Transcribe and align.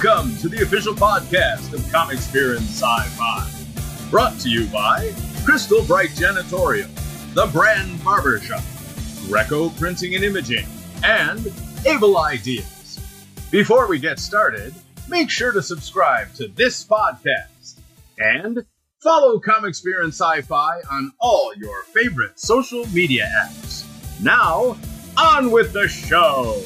Welcome 0.00 0.36
to 0.36 0.48
the 0.48 0.62
official 0.62 0.94
podcast 0.94 1.72
of 1.72 1.90
Comic 1.90 2.18
Spear 2.18 2.52
and 2.52 2.60
Sci-Fi. 2.60 3.50
Brought 4.10 4.38
to 4.38 4.48
you 4.48 4.66
by 4.66 5.12
Crystal 5.44 5.82
Bright 5.86 6.10
Janitorial, 6.10 6.88
The 7.34 7.46
Brand 7.46 8.04
Barbershop, 8.04 8.62
Greco 9.26 9.70
Printing 9.70 10.14
and 10.14 10.22
Imaging, 10.22 10.68
and 11.02 11.52
Able 11.84 12.16
Ideas. 12.16 13.00
Before 13.50 13.88
we 13.88 13.98
get 13.98 14.20
started, 14.20 14.72
make 15.08 15.30
sure 15.30 15.50
to 15.50 15.60
subscribe 15.60 16.32
to 16.34 16.46
this 16.46 16.84
podcast 16.84 17.80
and 18.18 18.64
follow 19.02 19.40
Comic 19.40 19.74
Spear 19.74 20.02
and 20.02 20.14
Sci-Fi 20.14 20.80
on 20.92 21.10
all 21.18 21.52
your 21.56 21.82
favorite 21.92 22.38
social 22.38 22.86
media 22.90 23.28
apps. 23.44 23.84
Now, 24.22 24.76
on 25.16 25.50
with 25.50 25.72
the 25.72 25.88
show! 25.88 26.62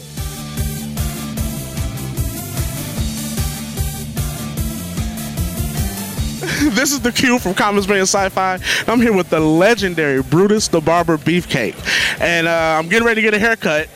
this 6.71 6.93
is 6.93 7.01
the 7.01 7.11
Q 7.11 7.41
from 7.41 7.55
Comics 7.55 7.87
Brand 7.87 8.03
Sci-Fi. 8.03 8.59
I'm 8.87 9.01
here 9.01 9.13
with 9.13 9.31
the 9.31 9.41
legendary 9.41 10.23
Brutus 10.23 10.69
the 10.69 10.81
Barber 10.81 11.19
Beefcake, 11.19 11.75
and 12.21 12.47
uh, 12.47 12.79
I'm 12.79 12.89
getting 12.89 13.05
ready 13.05 13.21
to 13.21 13.23
get 13.23 13.35
a 13.35 13.39
haircut 13.39 13.89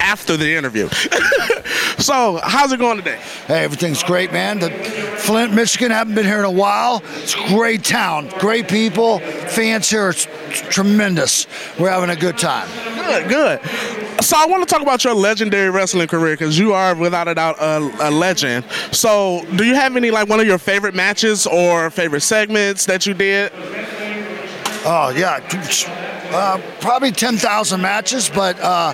after 0.00 0.36
the 0.36 0.56
interview. 0.56 0.88
so, 1.98 2.40
how's 2.42 2.72
it 2.72 2.80
going 2.80 2.96
today? 2.98 3.20
Hey, 3.46 3.62
everything's 3.62 4.02
great, 4.02 4.32
man. 4.32 4.58
The 4.58 4.70
Flint, 4.70 5.54
Michigan, 5.54 5.92
haven't 5.92 6.16
been 6.16 6.26
here 6.26 6.40
in 6.40 6.44
a 6.44 6.50
while. 6.50 7.00
It's 7.18 7.34
a 7.34 7.46
great 7.46 7.84
town, 7.84 8.32
great 8.40 8.66
people, 8.66 9.20
fans 9.20 9.88
here. 9.88 10.08
It's 10.08 10.26
tremendous. 10.68 11.46
We're 11.78 11.90
having 11.90 12.10
a 12.10 12.16
good 12.16 12.38
time. 12.38 12.68
Good, 12.96 13.28
good. 13.28 13.60
So 14.20 14.36
I 14.38 14.46
want 14.46 14.66
to 14.66 14.72
talk 14.72 14.82
about 14.82 15.04
your 15.04 15.14
legendary 15.14 15.70
wrestling 15.70 16.06
career 16.06 16.34
because 16.34 16.58
you 16.58 16.72
are 16.72 16.94
without 16.94 17.28
a 17.28 17.34
doubt 17.34 17.56
a, 17.58 18.08
a, 18.08 18.10
legend. 18.10 18.64
So 18.92 19.44
do 19.56 19.64
you 19.64 19.74
have 19.74 19.96
any 19.96 20.10
like 20.10 20.28
one 20.28 20.38
of 20.38 20.46
your 20.46 20.58
favorite 20.58 20.94
matches 20.94 21.46
or 21.46 21.90
favorite 21.90 22.20
segments 22.20 22.86
that 22.86 23.06
you 23.06 23.14
did? 23.14 23.52
Oh 24.84 25.12
yeah, 25.16 25.40
uh, 26.32 26.60
probably 26.80 27.10
ten 27.10 27.36
thousand 27.36 27.80
matches, 27.80 28.28
but 28.28 28.58
uh, 28.60 28.92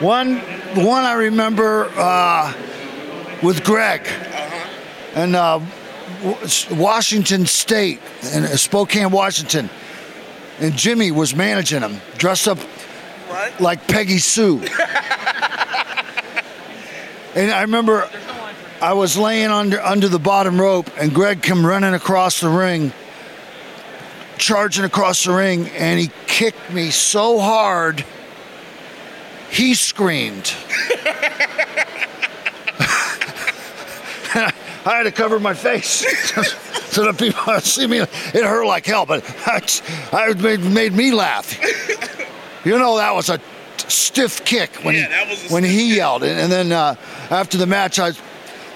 one 0.00 0.38
one 0.74 1.04
I 1.04 1.14
remember 1.14 1.90
uh, 1.96 2.52
with 3.42 3.64
Greg 3.64 4.02
uh-huh. 4.06 4.68
and 5.14 5.36
uh, 5.36 5.60
Washington 6.72 7.46
State 7.46 8.00
in 8.34 8.44
Spokane, 8.56 9.10
Washington, 9.10 9.70
and 10.60 10.76
Jimmy 10.76 11.10
was 11.10 11.34
managing 11.34 11.82
him, 11.82 12.00
dressed 12.18 12.48
up 12.48 12.58
right. 13.36 13.60
like 13.60 13.86
Peggy 13.86 14.18
Sue. 14.18 14.58
and 17.34 17.50
I 17.50 17.62
remember 17.62 18.08
I 18.80 18.92
was 18.94 19.16
laying 19.16 19.50
under 19.50 19.80
under 19.80 20.08
the 20.08 20.18
bottom 20.18 20.60
rope, 20.60 20.90
and 20.98 21.14
Greg 21.14 21.42
come 21.42 21.64
running 21.64 21.94
across 21.94 22.40
the 22.40 22.48
ring, 22.48 22.92
charging 24.38 24.84
across 24.84 25.24
the 25.24 25.32
ring, 25.32 25.68
and 25.70 25.98
he 26.00 26.10
kicked 26.26 26.72
me 26.72 26.90
so 26.90 27.38
hard. 27.38 28.04
He 29.50 29.74
screamed. 29.74 30.52
I 34.86 34.98
had 34.98 35.02
to 35.04 35.12
cover 35.12 35.40
my 35.40 35.54
face 35.54 35.88
so 36.90 37.04
that 37.04 37.18
people 37.18 37.60
see 37.60 37.86
me. 37.86 37.98
It 37.98 38.44
hurt 38.44 38.66
like 38.66 38.86
hell, 38.86 39.06
but 39.06 39.24
I, 39.46 39.60
I 40.12 40.32
made, 40.34 40.60
made 40.60 40.92
me 40.92 41.12
laugh. 41.12 41.58
You 42.66 42.76
know 42.80 42.96
that 42.96 43.14
was 43.14 43.28
a 43.28 43.38
stiff 43.86 44.44
kick 44.44 44.74
when 44.82 44.96
yeah, 44.96 45.24
he 45.26 45.54
when 45.54 45.62
he 45.62 45.90
kick. 45.90 45.98
yelled, 45.98 46.24
and, 46.24 46.40
and 46.40 46.50
then 46.50 46.72
uh, 46.72 46.96
after 47.30 47.56
the 47.56 47.66
match, 47.66 48.00
I 48.00 48.10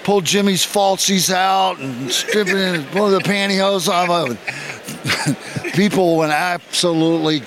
pulled 0.05 0.23
Jimmy's 0.23 0.65
falsies 0.65 1.29
out 1.29 1.77
and 1.77 2.09
stripping 2.09 2.83
one 2.97 3.13
of 3.13 3.21
the 3.21 3.29
pantyhose 3.29 3.89
off. 3.89 4.09
Of 4.09 4.37
him. 4.37 5.71
People 5.73 6.15
went 6.15 6.31
absolutely 6.31 7.41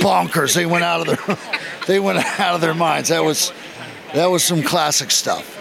bonkers. 0.00 0.54
They 0.54 0.66
went 0.66 0.84
out 0.84 1.08
of 1.08 1.26
their 1.26 1.38
they 1.86 1.98
went 1.98 2.18
out 2.38 2.54
of 2.54 2.60
their 2.60 2.74
minds. 2.74 3.08
That 3.08 3.24
was 3.24 3.50
that 4.12 4.26
was 4.26 4.44
some 4.44 4.62
classic 4.62 5.10
stuff. 5.10 5.54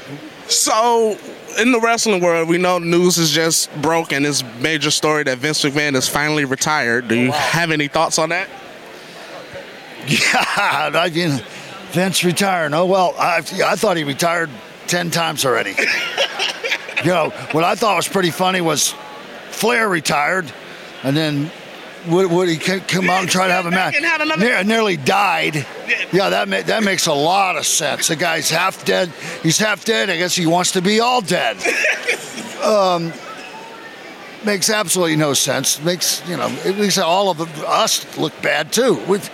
So 0.51 1.17
in 1.57 1.71
the 1.71 1.79
wrestling 1.79 2.21
world, 2.21 2.49
we 2.49 2.57
know 2.57 2.79
news 2.79 3.17
is 3.17 3.31
just 3.31 3.73
broken. 3.81 4.23
This 4.23 4.44
major 4.59 4.91
story 4.91 5.23
that 5.23 5.38
Vince 5.38 5.63
McMahon 5.63 5.95
is 5.95 6.09
finally 6.09 6.44
retired. 6.44 7.07
Do 7.07 7.15
you 7.15 7.31
have 7.31 7.71
any 7.71 7.88
thoughts 7.88 8.19
on 8.19 8.27
that? 8.29 8.49
Yeah, 10.28 10.91
I 10.94 11.09
mean, 11.13 11.41
Vince 11.91 12.23
retired. 12.23 12.73
Oh 12.73 12.85
well, 12.85 13.13
I, 13.18 13.38
I 13.66 13.75
thought 13.75 13.97
he 13.97 14.03
retired 14.03 14.50
ten 14.88 15.09
times 15.12 15.45
already. 15.45 15.72
you 17.03 17.12
know, 17.12 17.29
what 17.51 17.63
I 17.63 17.75
thought 17.75 17.95
was 17.95 18.07
pretty 18.07 18.31
funny 18.31 18.62
was 18.62 18.94
Flair 19.51 19.88
retired, 19.90 20.51
and 21.03 21.16
then 21.16 21.51
would, 22.07 22.31
would 22.31 22.47
he 22.50 22.57
come 22.57 23.09
out 23.09 23.22
and 23.22 23.29
try 23.29 23.47
to 23.47 23.53
have 23.53 23.66
a 23.66 23.72
match? 23.72 23.95
Ne- 24.40 24.63
nearly 24.63 24.97
died. 24.97 25.66
Yeah, 26.13 26.29
that 26.29 26.47
ma- 26.47 26.62
that 26.62 26.84
makes 26.84 27.07
a 27.07 27.13
lot 27.13 27.57
of 27.57 27.66
sense. 27.66 28.07
The 28.07 28.16
guy's 28.16 28.50
half 28.50 28.85
dead. 28.85 29.09
He's 29.44 29.57
half 29.57 29.84
dead. 29.84 30.09
I 30.09 30.18
guess 30.18 30.35
he 30.35 30.45
wants 30.45 30.72
to 30.74 30.81
be 30.81 31.00
all 31.00 31.22
dead. 31.22 31.57
Um, 32.63 33.13
makes 34.44 34.69
absolutely 34.69 35.16
no 35.16 35.34
sense. 35.34 35.81
Makes 35.84 36.28
you 36.28 36.35
know, 36.35 36.47
it 36.66 36.75
makes 36.78 36.97
all 36.97 37.29
of 37.29 37.39
us 37.63 38.18
look 38.18 38.34
bad 38.41 38.74
too. 38.74 38.95
We've, 39.07 39.29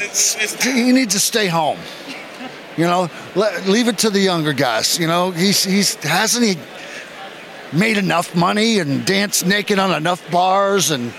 it's, 0.00 0.36
it's 0.36 0.64
he 0.64 0.92
needs 0.92 1.14
to 1.14 1.20
stay 1.20 1.46
home. 1.46 1.78
You 2.76 2.84
know, 2.84 3.10
let, 3.34 3.66
leave 3.66 3.88
it 3.88 3.98
to 3.98 4.10
the 4.10 4.20
younger 4.20 4.52
guys. 4.52 4.98
You 4.98 5.06
know, 5.06 5.32
he's 5.32 5.64
he's 5.64 5.94
hasn't 5.96 6.44
he 6.44 6.56
made 7.76 7.98
enough 7.98 8.34
money 8.34 8.78
and 8.78 9.04
danced 9.04 9.46
naked 9.46 9.78
on 9.78 9.92
enough 9.92 10.30
bars 10.30 10.90
and 10.90 11.12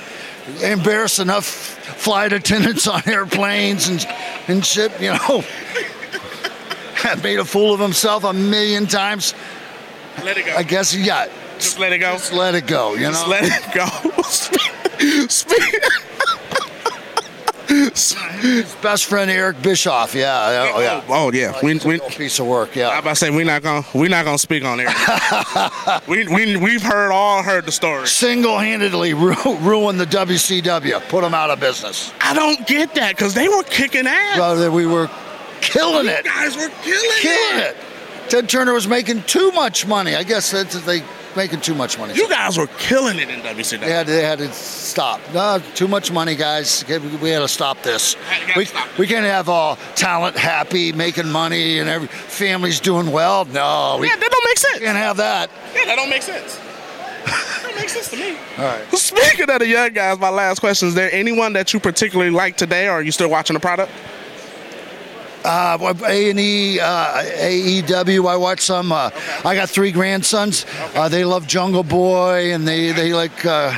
embarrassed 0.64 1.20
enough 1.20 1.46
flight 1.46 2.34
attendants 2.34 2.88
on 2.88 3.02
airplanes 3.08 3.90
and 3.90 4.08
and 4.48 4.66
shit. 4.66 4.92
You 5.02 5.14
know, 5.14 5.44
made 7.24 7.40
a 7.40 7.46
fool 7.46 7.74
of 7.74 7.80
himself 7.80 8.24
a 8.24 8.34
million 8.34 8.88
times. 8.88 9.34
Let 10.24 10.38
it 10.38 10.46
go. 10.46 10.56
I 10.56 10.64
guess 10.64 10.96
yeah. 10.96 11.28
Just 11.56 11.78
let 11.78 11.92
it 11.92 12.00
go. 12.00 12.14
Just 12.14 12.34
let 12.34 12.56
it 12.56 12.68
go. 12.68 12.94
You 12.94 13.12
know. 13.12 13.12
Just 13.12 13.28
let 13.28 13.44
it 13.44 13.74
go. 13.74 15.28
Speak. 15.28 15.76
His 18.42 18.76
best 18.76 19.06
friend 19.06 19.30
Eric 19.30 19.62
Bischoff. 19.62 20.16
Yeah. 20.16 20.72
Oh 20.76 20.80
yeah. 20.80 21.04
Oh, 21.08 21.28
oh 21.28 21.32
yeah. 21.32 21.58
we, 21.64 21.78
we 21.80 22.00
piece 22.10 22.40
of 22.40 22.48
work. 22.48 22.76
Yeah. 22.76 22.90
I 22.90 23.00
about 23.00 23.12
to 23.12 23.16
say 23.16 23.30
we're 23.30 23.46
not 23.46 23.62
gonna 23.62 23.86
we're 23.94 24.10
not 24.10 24.26
gonna 24.26 24.38
speak 24.38 24.64
on 24.64 24.80
Eric. 24.80 24.96
we 26.08 26.28
we 26.28 26.58
we've 26.58 26.84
heard 26.84 27.12
all 27.12 27.44
heard 27.44 27.66
the 27.66 27.72
story. 27.72 28.08
Single-handedly 28.08 29.14
ru- 29.14 29.58
ruined 29.58 30.00
the 30.00 30.06
WCW. 30.06 31.08
Put 31.10 31.22
them 31.22 31.34
out 31.34 31.50
of 31.50 31.60
business. 31.60 32.12
I 32.22 32.34
don't 32.34 32.66
get 32.68 32.94
that 32.96 33.16
because 33.16 33.34
they 33.34 33.48
were 33.48 33.64
kicking 33.64 34.08
ass. 34.08 34.70
We 34.70 34.86
were 34.86 35.10
killing 35.62 36.06
you 36.06 36.12
it. 36.12 36.26
Guys 36.26 36.56
were 36.56 36.70
killing, 36.84 37.10
killing 37.22 37.64
it. 37.64 37.76
it. 37.76 38.30
Ted 38.30 38.48
Turner 38.48 38.74
was 38.74 38.88
making 38.88 39.24
too 39.24 39.52
much 39.52 39.88
money. 39.88 40.16
I 40.16 40.24
guess 40.24 40.52
that's 40.52 40.80
they 40.82 41.02
making 41.36 41.62
too 41.62 41.76
much 41.76 41.98
money. 41.98 42.14
You 42.14 42.30
guys 42.30 42.58
were 42.58 42.68
killing 42.78 43.20
it 43.20 43.30
in 43.30 43.42
WCW. 43.42 43.80
They 43.80 43.92
had, 43.92 44.08
they 44.08 44.24
had 44.24 44.40
to 44.40 44.52
stop. 44.54 45.22
No, 45.34 45.62
too 45.76 45.88
much 45.88 46.12
money, 46.12 46.36
guys. 46.36 46.84
We 46.88 47.30
had 47.30 47.40
to 47.40 47.48
stop 47.48 47.82
this. 47.84 48.16
We, 48.56 48.66
stop. 48.66 48.98
we 48.98 49.08
can't 49.08 49.26
have 49.26 49.50
all 49.50 49.78
talent 49.96 50.38
happy, 50.38 50.92
making 50.92 51.30
money, 51.30 51.80
and 51.80 51.90
every 51.90 52.08
family's 52.08 52.80
doing 52.80 53.12
well. 53.12 53.46
No. 53.46 53.98
We, 54.00 54.08
yeah, 54.08 54.16
that 54.16 54.30
don't 54.32 54.46
make 54.46 54.58
sense. 54.58 54.80
Can't 54.80 54.98
have 54.98 55.18
that. 55.18 55.50
Yeah, 55.76 55.86
that 55.86 55.96
don't 55.96 56.10
make 56.10 56.22
sense. 56.22 56.58
that 57.26 57.74
makes 57.76 57.94
sense 57.94 58.10
to 58.12 58.18
me. 58.18 58.38
All 58.58 58.66
right. 58.66 58.86
Speaking 58.98 59.50
of 59.50 59.60
the 59.60 59.68
young 59.68 59.94
guys, 59.94 60.20
my 60.20 60.30
last 60.30 60.60
question 60.60 60.88
is: 60.88 60.96
There 60.96 61.12
anyone 61.14 61.54
that 61.54 61.74
you 61.74 61.80
particularly 61.80 62.32
like 62.32 62.58
today, 62.58 62.88
or 62.88 62.92
are 62.92 63.02
you 63.04 63.12
still 63.12 63.30
watching 63.30 63.54
the 63.54 63.60
product? 63.60 63.92
Uh, 65.44 65.94
A 66.06 66.30
and 66.30 66.40
E, 66.40 66.80
uh, 66.80 67.24
AEW. 67.24 68.30
I 68.30 68.36
watch 68.36 68.62
some. 68.62 68.92
Uh, 68.92 69.08
okay. 69.08 69.50
I 69.50 69.56
got 69.56 69.70
three 69.70 69.92
grandsons. 69.92 70.66
Okay. 70.66 71.00
Uh, 71.00 71.10
they 71.10 71.24
love 71.24 71.48
Jungle 71.48 71.84
Boy, 71.84 72.54
and 72.54 72.68
they 72.68 72.92
they 72.92 73.14
like. 73.14 73.46
Uh, 73.46 73.78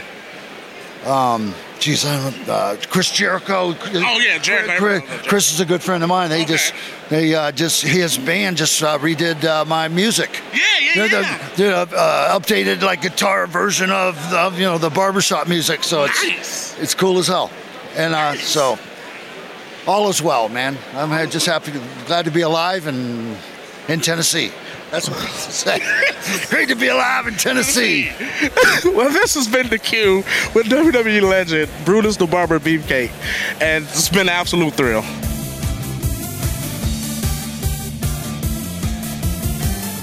um, 1.06 1.54
geez, 1.80 2.06
uh, 2.06 2.78
Chris 2.90 3.12
Jericho. 3.12 3.76
Oh 3.76 4.20
yeah, 4.20 4.38
Jericho. 4.38 4.78
Chris, 4.78 5.04
Chris, 5.28 5.54
is 5.54 5.60
a 5.60 5.66
good 5.66 5.82
friend 5.82 6.04
of 6.04 6.10
mine. 6.10 6.30
They 6.30 6.44
okay. 6.44 6.54
just 6.54 6.74
they 7.10 7.36
uh, 7.36 7.52
just 7.52 7.82
his 7.82 8.18
band 8.18 8.58
just 8.58 8.82
uh, 8.84 8.98
redid 9.00 9.44
uh, 9.44 9.66
my 9.66 9.88
music. 9.88 10.42
Yeah, 10.54 10.62
yeah, 10.80 11.06
yeah. 11.06 11.50
Did 11.56 11.74
a 11.74 11.78
uh, 11.78 12.40
updated 12.40 12.82
like 12.82 13.02
guitar 13.02 13.48
version 13.48 13.90
of, 13.90 14.18
of 14.34 14.60
you 14.60 14.66
know 14.66 14.78
the 14.78 14.90
barbershop 14.90 15.48
music. 15.48 15.84
So 15.84 16.06
nice. 16.06 16.24
it's 16.24 16.80
it's 16.80 16.96
cool 16.96 17.18
as 17.18 17.28
hell. 17.28 17.52
And 17.96 18.14
uh, 18.14 18.34
nice. 18.34 18.48
so 18.48 18.78
all 19.88 20.10
is 20.10 20.22
well, 20.22 20.50
man. 20.50 20.78
I'm 20.94 21.30
just 21.30 21.46
happy, 21.46 21.72
glad 22.06 22.26
to 22.26 22.32
be 22.32 22.42
alive 22.42 22.88
and 22.88 23.38
in 23.88 24.00
Tennessee. 24.00 24.52
That's 24.92 25.10
what 25.10 25.20
I 25.20 25.28
say. 25.28 25.80
Great 26.50 26.68
to 26.70 26.76
be 26.76 26.90
alive 26.90 27.28
in 27.28 27.36
Tennessee. 27.36 28.12
well, 28.86 29.10
this 29.10 29.36
has 29.36 29.48
been 29.48 29.70
the 29.70 29.80
Q 29.80 30.18
with 30.54 30.68
WWE 30.68 31.22
legend 31.22 31.72
Brutus 31.86 32.18
the 32.18 32.28
Barber 32.28 32.60
Beefcake, 32.60 33.12
and 33.62 33.86
it's 33.86 34.10
been 34.10 34.22
an 34.22 34.30
absolute 34.30 34.74
thrill. 34.74 35.04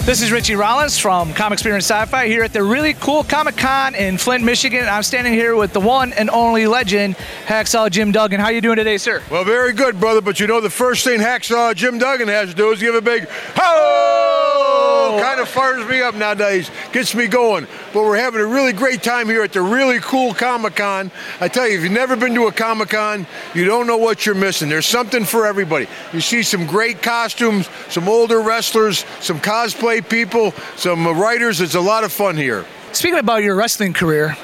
This 0.08 0.22
is 0.22 0.32
Richie 0.32 0.54
Rollins 0.54 0.98
from 0.98 1.34
Comic 1.34 1.56
Experience 1.58 1.84
Sci-Fi 1.84 2.28
here 2.28 2.42
at 2.42 2.54
the 2.54 2.62
really 2.62 2.94
cool 2.94 3.22
Comic 3.22 3.58
Con 3.58 3.94
in 3.94 4.16
Flint, 4.16 4.42
Michigan. 4.42 4.88
I'm 4.88 5.02
standing 5.02 5.34
here 5.34 5.54
with 5.54 5.74
the 5.74 5.80
one 5.80 6.14
and 6.14 6.30
only 6.30 6.66
legend, 6.66 7.14
Hacksaw 7.44 7.90
Jim 7.90 8.10
Duggan. 8.10 8.40
How 8.40 8.48
you 8.48 8.62
doing 8.62 8.76
today, 8.76 8.96
sir? 8.96 9.22
Well, 9.30 9.44
very 9.44 9.74
good, 9.74 10.00
brother. 10.00 10.22
But 10.22 10.40
you 10.40 10.46
know 10.46 10.62
the 10.62 10.70
first 10.70 11.04
thing 11.04 11.20
Hacksaw 11.20 11.74
Jim 11.74 11.98
Duggan 11.98 12.28
has 12.28 12.48
to 12.48 12.54
do 12.54 12.70
is 12.70 12.80
give 12.80 12.94
a 12.94 13.02
big 13.02 13.28
ho! 13.54 13.97
Kind 15.16 15.40
of 15.40 15.48
fires 15.48 15.88
me 15.88 16.02
up 16.02 16.14
nowadays, 16.14 16.70
gets 16.92 17.14
me 17.14 17.26
going. 17.26 17.66
But 17.92 18.02
we're 18.02 18.16
having 18.18 18.40
a 18.40 18.46
really 18.46 18.72
great 18.72 19.02
time 19.02 19.28
here 19.28 19.42
at 19.42 19.52
the 19.52 19.62
really 19.62 19.98
cool 20.00 20.34
Comic 20.34 20.76
Con. 20.76 21.10
I 21.40 21.48
tell 21.48 21.66
you, 21.66 21.78
if 21.78 21.82
you've 21.82 21.92
never 21.92 22.16
been 22.16 22.34
to 22.34 22.46
a 22.46 22.52
Comic 22.52 22.90
Con, 22.90 23.26
you 23.54 23.64
don't 23.64 23.86
know 23.86 23.96
what 23.96 24.26
you're 24.26 24.34
missing. 24.34 24.68
There's 24.68 24.86
something 24.86 25.24
for 25.24 25.46
everybody. 25.46 25.86
You 26.12 26.20
see 26.20 26.42
some 26.42 26.66
great 26.66 27.02
costumes, 27.02 27.68
some 27.88 28.08
older 28.08 28.40
wrestlers, 28.40 29.04
some 29.20 29.40
cosplay 29.40 30.06
people, 30.06 30.52
some 30.76 31.06
writers. 31.06 31.60
It's 31.60 31.74
a 31.74 31.80
lot 31.80 32.04
of 32.04 32.12
fun 32.12 32.36
here. 32.36 32.66
Speaking 32.92 33.18
about 33.18 33.42
your 33.42 33.54
wrestling 33.54 33.92
career, 33.92 34.36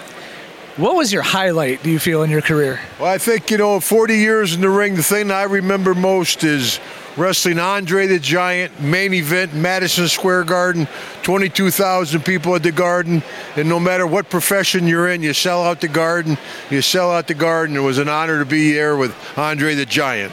what 0.76 0.96
was 0.96 1.12
your 1.12 1.22
highlight, 1.22 1.82
do 1.84 1.90
you 1.90 2.00
feel, 2.00 2.24
in 2.24 2.30
your 2.30 2.42
career? 2.42 2.80
Well, 2.98 3.08
I 3.08 3.18
think, 3.18 3.50
you 3.50 3.58
know, 3.58 3.78
40 3.78 4.16
years 4.16 4.54
in 4.54 4.60
the 4.60 4.68
ring, 4.68 4.96
the 4.96 5.04
thing 5.04 5.30
I 5.30 5.44
remember 5.44 5.94
most 5.94 6.42
is 6.42 6.80
wrestling 7.16 7.58
Andre 7.58 8.06
the 8.06 8.18
Giant, 8.18 8.80
main 8.80 9.14
event, 9.14 9.54
Madison 9.54 10.08
Square 10.08 10.44
Garden, 10.44 10.88
22,000 11.22 12.22
people 12.22 12.54
at 12.54 12.62
the 12.62 12.72
Garden. 12.72 13.22
And 13.56 13.68
no 13.68 13.80
matter 13.80 14.06
what 14.06 14.30
profession 14.30 14.86
you're 14.86 15.08
in, 15.08 15.22
you 15.22 15.32
sell 15.32 15.62
out 15.62 15.80
the 15.80 15.88
Garden, 15.88 16.38
you 16.70 16.82
sell 16.82 17.10
out 17.10 17.26
the 17.26 17.34
Garden. 17.34 17.76
It 17.76 17.80
was 17.80 17.98
an 17.98 18.08
honor 18.08 18.38
to 18.38 18.46
be 18.46 18.72
there 18.72 18.96
with 18.96 19.14
Andre 19.36 19.74
the 19.74 19.86
Giant. 19.86 20.32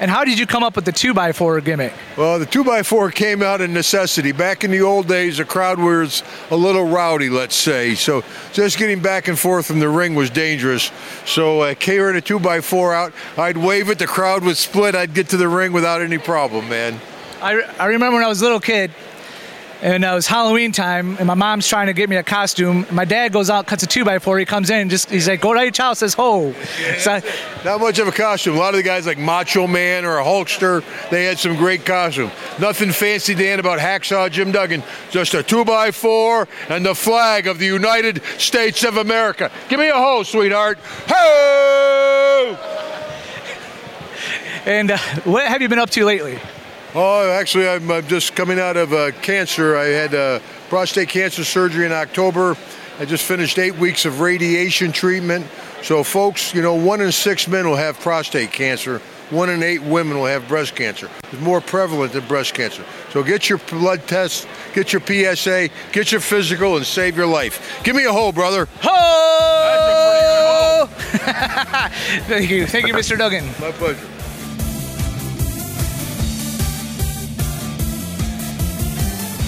And 0.00 0.10
how 0.10 0.24
did 0.24 0.38
you 0.38 0.46
come 0.46 0.62
up 0.62 0.76
with 0.76 0.84
the 0.84 0.92
2x4 0.92 1.64
gimmick? 1.64 1.92
Well, 2.16 2.38
the 2.38 2.46
2x4 2.46 3.14
came 3.14 3.42
out 3.42 3.60
of 3.60 3.70
necessity. 3.70 4.32
Back 4.32 4.64
in 4.64 4.70
the 4.70 4.80
old 4.80 5.08
days, 5.08 5.38
the 5.38 5.44
crowd 5.44 5.78
was 5.78 6.22
a 6.50 6.56
little 6.56 6.84
rowdy, 6.84 7.30
let's 7.30 7.56
say. 7.56 7.94
So 7.94 8.22
just 8.52 8.78
getting 8.78 9.00
back 9.00 9.28
and 9.28 9.38
forth 9.38 9.66
from 9.66 9.80
the 9.80 9.88
ring 9.88 10.14
was 10.14 10.30
dangerous. 10.30 10.90
So 11.24 11.60
I 11.60 11.72
uh, 11.72 11.74
carried 11.74 12.16
a 12.16 12.22
2x4 12.22 12.94
out. 12.94 13.12
I'd 13.36 13.56
wave 13.56 13.90
it, 13.90 13.98
the 13.98 14.06
crowd 14.06 14.44
would 14.44 14.56
split. 14.56 14.94
I'd 14.94 15.14
get 15.14 15.28
to 15.30 15.36
the 15.36 15.48
ring 15.48 15.72
without 15.72 16.00
any 16.00 16.18
problem, 16.18 16.68
man. 16.68 17.00
I, 17.42 17.60
I 17.78 17.86
remember 17.86 18.16
when 18.16 18.24
I 18.24 18.28
was 18.28 18.40
a 18.40 18.44
little 18.44 18.60
kid, 18.60 18.90
and 19.84 20.02
uh, 20.02 20.08
it 20.08 20.14
was 20.14 20.26
Halloween 20.26 20.72
time, 20.72 21.18
and 21.18 21.26
my 21.26 21.34
mom's 21.34 21.68
trying 21.68 21.88
to 21.88 21.92
get 21.92 22.08
me 22.08 22.16
a 22.16 22.22
costume. 22.22 22.86
My 22.90 23.04
dad 23.04 23.32
goes 23.32 23.50
out, 23.50 23.66
cuts 23.66 23.82
a 23.82 23.86
two 23.86 24.02
by 24.02 24.18
four. 24.18 24.38
He 24.38 24.46
comes 24.46 24.70
in, 24.70 24.88
just 24.88 25.10
he's 25.10 25.28
like, 25.28 25.42
"Go 25.42 25.52
to 25.52 25.60
your 25.60 25.70
child," 25.70 25.98
says, 25.98 26.14
"Ho." 26.14 26.54
So, 26.96 27.20
Not 27.66 27.80
much 27.80 27.98
of 27.98 28.08
a 28.08 28.12
costume. 28.12 28.56
A 28.56 28.58
lot 28.58 28.72
of 28.72 28.78
the 28.78 28.82
guys 28.82 29.06
like 29.06 29.18
Macho 29.18 29.66
Man 29.66 30.06
or 30.06 30.18
a 30.18 30.24
Hulkster, 30.24 30.82
they 31.10 31.24
had 31.26 31.38
some 31.38 31.54
great 31.56 31.84
costume. 31.84 32.30
Nothing 32.58 32.92
fancy, 32.92 33.34
Dan, 33.34 33.60
about 33.60 33.78
Hacksaw 33.78 34.30
Jim 34.30 34.52
Duggan. 34.52 34.82
Just 35.10 35.34
a 35.34 35.42
two 35.42 35.66
by 35.66 35.90
four 35.90 36.48
and 36.70 36.86
the 36.86 36.94
flag 36.94 37.46
of 37.46 37.58
the 37.58 37.66
United 37.66 38.22
States 38.38 38.84
of 38.84 38.96
America. 38.96 39.50
Give 39.68 39.78
me 39.78 39.88
a 39.88 39.94
ho, 39.94 40.22
sweetheart. 40.22 40.78
Ho! 41.08 42.56
And 44.64 44.92
uh, 44.92 44.98
what 45.24 45.44
have 45.46 45.60
you 45.60 45.68
been 45.68 45.78
up 45.78 45.90
to 45.90 46.06
lately? 46.06 46.38
Oh, 46.96 47.28
actually, 47.32 47.68
I'm, 47.68 47.90
I'm 47.90 48.06
just 48.06 48.36
coming 48.36 48.60
out 48.60 48.76
of 48.76 48.92
uh, 48.92 49.10
cancer. 49.20 49.76
I 49.76 49.86
had 49.86 50.14
uh, 50.14 50.38
prostate 50.68 51.08
cancer 51.08 51.42
surgery 51.42 51.86
in 51.86 51.92
October. 51.92 52.56
I 53.00 53.04
just 53.04 53.24
finished 53.24 53.58
eight 53.58 53.76
weeks 53.76 54.04
of 54.04 54.20
radiation 54.20 54.92
treatment. 54.92 55.44
So, 55.82 56.04
folks, 56.04 56.54
you 56.54 56.62
know, 56.62 56.76
one 56.76 57.00
in 57.00 57.10
six 57.10 57.48
men 57.48 57.68
will 57.68 57.74
have 57.74 57.98
prostate 57.98 58.52
cancer. 58.52 59.00
One 59.30 59.50
in 59.50 59.64
eight 59.64 59.82
women 59.82 60.18
will 60.18 60.26
have 60.26 60.46
breast 60.46 60.76
cancer. 60.76 61.10
It's 61.32 61.40
more 61.40 61.60
prevalent 61.60 62.12
than 62.12 62.24
breast 62.28 62.54
cancer. 62.54 62.84
So 63.10 63.24
get 63.24 63.48
your 63.48 63.58
blood 63.58 64.06
test, 64.06 64.46
get 64.72 64.92
your 64.92 65.02
PSA, 65.02 65.70
get 65.90 66.12
your 66.12 66.20
physical, 66.20 66.76
and 66.76 66.86
save 66.86 67.16
your 67.16 67.26
life. 67.26 67.82
Give 67.82 67.96
me 67.96 68.04
a 68.04 68.12
hole, 68.12 68.30
brother. 68.30 68.68
Ho! 68.82 70.86
Thank 72.28 72.50
you. 72.50 72.66
Thank 72.66 72.86
you, 72.86 72.94
Mr. 72.94 73.18
Duggan. 73.18 73.46
My 73.58 73.72
pleasure. 73.72 74.13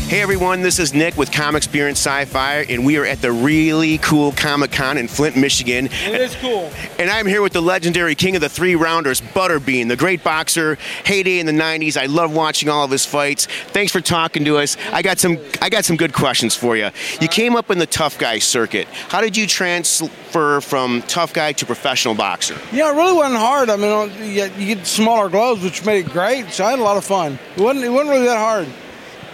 Hey 0.09 0.23
everyone, 0.23 0.63
this 0.63 0.79
is 0.79 0.95
Nick 0.95 1.17
with 1.17 1.33
Comic 1.33 1.65
Experience 1.65 1.99
Sci-Fi, 1.99 2.67
and 2.69 2.87
we 2.87 2.97
are 2.97 3.05
at 3.05 3.21
the 3.21 3.33
really 3.33 3.99
cool 3.99 4.31
Comic 4.31 4.71
Con 4.71 4.99
in 4.99 5.09
Flint, 5.09 5.37
Michigan. 5.37 5.87
It 5.87 6.21
is 6.21 6.37
cool. 6.37 6.71
And 7.01 7.11
I'm 7.11 7.27
here 7.27 7.43
with 7.43 7.53
the 7.53 7.61
legendary 7.61 8.15
king 8.15 8.37
of 8.37 8.41
the 8.41 8.49
three 8.49 8.77
rounders, 8.77 9.21
Butterbean, 9.21 9.89
the 9.89 9.97
great 9.97 10.23
boxer, 10.23 10.79
heyday 11.05 11.41
in 11.41 11.47
the 11.47 11.53
'90s. 11.53 12.01
I 12.01 12.07
love 12.07 12.33
watching 12.33 12.69
all 12.69 12.85
of 12.85 12.93
his 12.93 13.05
fights. 13.05 13.47
Thanks 13.47 13.91
for 13.91 14.01
talking 14.01 14.45
to 14.45 14.59
us. 14.59 14.77
I 14.93 15.03
got 15.03 15.19
some, 15.19 15.39
I 15.61 15.69
got 15.71 15.85
some 15.85 15.97
good 15.97 16.13
questions 16.13 16.55
for 16.55 16.77
you. 16.77 16.91
You 17.21 17.27
came 17.27 17.57
up 17.57 17.73
in 17.73 17.79
the 17.79 17.87
tough 17.87 18.17
guy 18.17 18.39
circuit. 18.39 18.87
How 19.09 19.21
did 19.21 19.37
you 19.37 19.49
transfer 19.49 20.61
from 20.61 21.03
tough 21.09 21.35
guy 21.35 21.51
to 21.55 21.67
professional 21.67 22.15
boxer? 22.15 22.57
Yeah, 22.73 22.93
it 22.93 22.97
really 22.97 23.13
wasn't 23.13 23.41
hard. 23.41 23.71
I 23.71 23.77
mean, 23.77 24.13
you 24.23 24.77
get 24.77 24.87
smaller 24.87 25.29
gloves, 25.29 25.65
which 25.65 25.85
made 25.85 26.07
it 26.07 26.13
great. 26.13 26.53
So 26.53 26.65
I 26.65 26.71
had 26.71 26.79
a 26.79 26.85
lot 26.85 26.97
of 26.97 27.05
fun. 27.05 27.41
It 27.57 27.61
wasn't, 27.61 27.85
it 27.85 27.89
wasn't 27.89 28.11
really 28.11 28.27
that 28.27 28.39
hard 28.39 28.69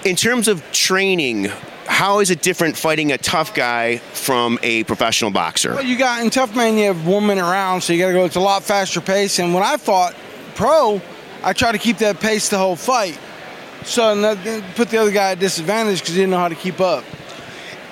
in 0.04 0.16
terms 0.16 0.48
of 0.48 0.62
training, 0.72 1.44
how 1.86 2.20
is 2.20 2.30
it 2.30 2.42
different 2.42 2.76
fighting 2.76 3.12
a 3.12 3.18
tough 3.18 3.54
guy 3.54 3.98
from 3.98 4.58
a 4.62 4.84
professional 4.84 5.30
boxer? 5.30 5.74
Well, 5.74 5.84
you 5.84 5.98
got 5.98 6.22
in 6.22 6.30
tough 6.30 6.54
man, 6.56 6.76
you 6.76 6.86
have 6.86 7.06
one 7.06 7.26
minute 7.26 7.42
rounds, 7.42 7.84
so 7.84 7.92
you 7.92 7.98
got 7.98 8.08
to 8.08 8.12
go. 8.14 8.24
It's 8.24 8.36
a 8.36 8.40
lot 8.40 8.62
faster 8.62 9.00
pace. 9.00 9.38
And 9.38 9.54
when 9.54 9.62
I 9.62 9.76
fought 9.76 10.14
pro, 10.54 11.00
I 11.42 11.52
tried 11.52 11.72
to 11.72 11.78
keep 11.78 11.98
that 11.98 12.20
pace 12.20 12.48
the 12.48 12.58
whole 12.58 12.76
fight. 12.76 13.18
So 13.84 14.36
put 14.74 14.90
the 14.90 14.98
other 14.98 15.10
guy 15.10 15.32
at 15.32 15.40
disadvantage 15.40 16.00
because 16.00 16.14
he 16.14 16.20
didn't 16.20 16.30
know 16.30 16.38
how 16.38 16.48
to 16.48 16.54
keep 16.54 16.80
up 16.80 17.04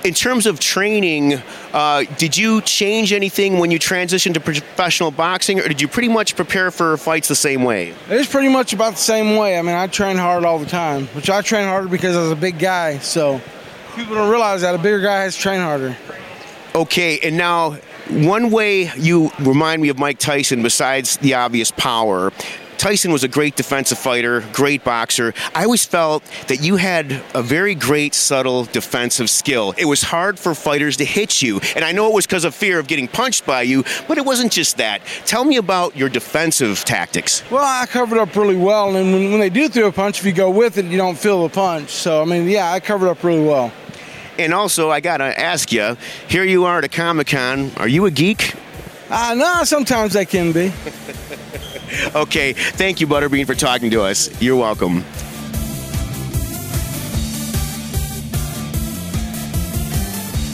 in 0.03 0.13
terms 0.13 0.45
of 0.45 0.59
training, 0.59 1.41
uh, 1.73 2.03
did 2.17 2.37
you 2.37 2.61
change 2.61 3.13
anything 3.13 3.59
when 3.59 3.71
you 3.71 3.79
transitioned 3.79 4.33
to 4.33 4.39
professional 4.39 5.11
boxing, 5.11 5.59
or 5.59 5.67
did 5.67 5.81
you 5.81 5.87
pretty 5.87 6.09
much 6.09 6.35
prepare 6.35 6.71
for 6.71 6.97
fights 6.97 7.27
the 7.27 7.35
same 7.35 7.63
way? 7.63 7.93
It's 8.09 8.29
pretty 8.29 8.49
much 8.49 8.73
about 8.73 8.93
the 8.93 8.99
same 8.99 9.35
way. 9.35 9.57
I 9.57 9.61
mean, 9.61 9.75
I 9.75 9.87
train 9.87 10.17
hard 10.17 10.45
all 10.45 10.59
the 10.59 10.65
time, 10.65 11.07
which 11.07 11.29
I 11.29 11.41
train 11.41 11.67
harder 11.67 11.87
because 11.87 12.15
I 12.15 12.21
was 12.21 12.31
a 12.31 12.35
big 12.35 12.59
guy. 12.59 12.97
So 12.99 13.41
people 13.95 14.15
don't 14.15 14.29
realize 14.29 14.61
that 14.61 14.75
a 14.75 14.77
bigger 14.77 15.01
guy 15.01 15.21
has 15.21 15.35
to 15.35 15.41
train 15.41 15.61
harder. 15.61 15.95
Okay, 16.73 17.19
and 17.19 17.35
now 17.37 17.71
one 18.09 18.49
way 18.49 18.91
you 18.97 19.31
remind 19.39 19.81
me 19.81 19.89
of 19.89 19.99
Mike 19.99 20.19
Tyson, 20.19 20.63
besides 20.63 21.17
the 21.17 21.33
obvious 21.33 21.71
power, 21.71 22.31
Tyson 22.81 23.11
was 23.11 23.23
a 23.23 23.27
great 23.27 23.55
defensive 23.55 23.99
fighter, 23.99 24.43
great 24.53 24.83
boxer. 24.83 25.35
I 25.53 25.65
always 25.65 25.85
felt 25.85 26.23
that 26.47 26.63
you 26.63 26.77
had 26.77 27.11
a 27.35 27.43
very 27.43 27.75
great, 27.75 28.15
subtle 28.15 28.63
defensive 28.63 29.29
skill. 29.29 29.75
It 29.77 29.85
was 29.85 30.01
hard 30.01 30.39
for 30.39 30.55
fighters 30.55 30.97
to 30.97 31.05
hit 31.05 31.43
you. 31.43 31.61
And 31.75 31.85
I 31.85 31.91
know 31.91 32.07
it 32.07 32.15
was 32.15 32.25
because 32.25 32.43
of 32.43 32.55
fear 32.55 32.79
of 32.79 32.87
getting 32.87 33.07
punched 33.07 33.45
by 33.45 33.61
you, 33.61 33.83
but 34.07 34.17
it 34.17 34.25
wasn't 34.25 34.51
just 34.51 34.77
that. 34.77 35.03
Tell 35.27 35.45
me 35.45 35.57
about 35.57 35.95
your 35.95 36.09
defensive 36.09 36.83
tactics. 36.83 37.43
Well, 37.51 37.63
I 37.63 37.85
covered 37.85 38.17
up 38.17 38.35
really 38.35 38.57
well. 38.57 38.95
And 38.95 39.13
when, 39.13 39.29
when 39.29 39.39
they 39.39 39.51
do 39.51 39.69
throw 39.69 39.85
a 39.85 39.91
punch, 39.91 40.19
if 40.19 40.25
you 40.25 40.31
go 40.31 40.49
with 40.49 40.79
it, 40.79 40.85
you 40.85 40.97
don't 40.97 41.15
feel 41.15 41.43
the 41.43 41.53
punch. 41.53 41.91
So, 41.91 42.23
I 42.23 42.25
mean, 42.25 42.49
yeah, 42.49 42.71
I 42.71 42.79
covered 42.79 43.09
up 43.09 43.23
really 43.23 43.45
well. 43.45 43.71
And 44.39 44.55
also, 44.55 44.89
I 44.89 45.01
got 45.01 45.17
to 45.17 45.39
ask 45.39 45.71
you 45.71 45.97
here 46.27 46.43
you 46.43 46.65
are 46.65 46.79
at 46.79 46.83
a 46.83 46.89
Comic 46.89 47.27
Con. 47.27 47.69
Are 47.77 47.87
you 47.87 48.07
a 48.07 48.11
geek? 48.11 48.55
Uh, 49.07 49.35
no, 49.37 49.65
sometimes 49.65 50.15
I 50.15 50.25
can 50.25 50.51
be. 50.51 50.73
okay, 52.15 52.53
thank 52.53 53.01
you, 53.01 53.07
Butterbean, 53.07 53.45
for 53.45 53.55
talking 53.55 53.91
to 53.91 54.01
us. 54.01 54.29
You're 54.41 54.55
welcome. 54.57 55.03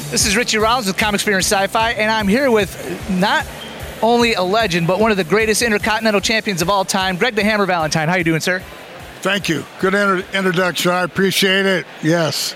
This 0.09 0.25
is 0.25 0.37
Richie 0.37 0.57
Rollins 0.57 0.87
with 0.87 0.97
Comic 0.97 1.15
Experience 1.15 1.45
Sci-Fi, 1.47 1.91
and 1.91 2.09
I'm 2.09 2.27
here 2.27 2.49
with 2.49 3.09
not 3.09 3.45
only 4.01 4.33
a 4.33 4.41
legend, 4.41 4.87
but 4.87 4.99
one 4.99 5.11
of 5.11 5.17
the 5.17 5.23
greatest 5.23 5.61
intercontinental 5.61 6.21
champions 6.21 6.61
of 6.61 6.69
all 6.69 6.85
time, 6.85 7.17
Greg 7.17 7.35
the 7.35 7.43
Hammer 7.43 7.65
Valentine. 7.65 8.07
How 8.07 8.15
you 8.15 8.23
doing, 8.23 8.39
sir? 8.39 8.63
Thank 9.21 9.49
you. 9.49 9.65
Good 9.79 9.93
inter- 9.93 10.25
introduction. 10.33 10.91
I 10.91 11.03
appreciate 11.03 11.65
it. 11.65 11.85
Yes. 12.03 12.55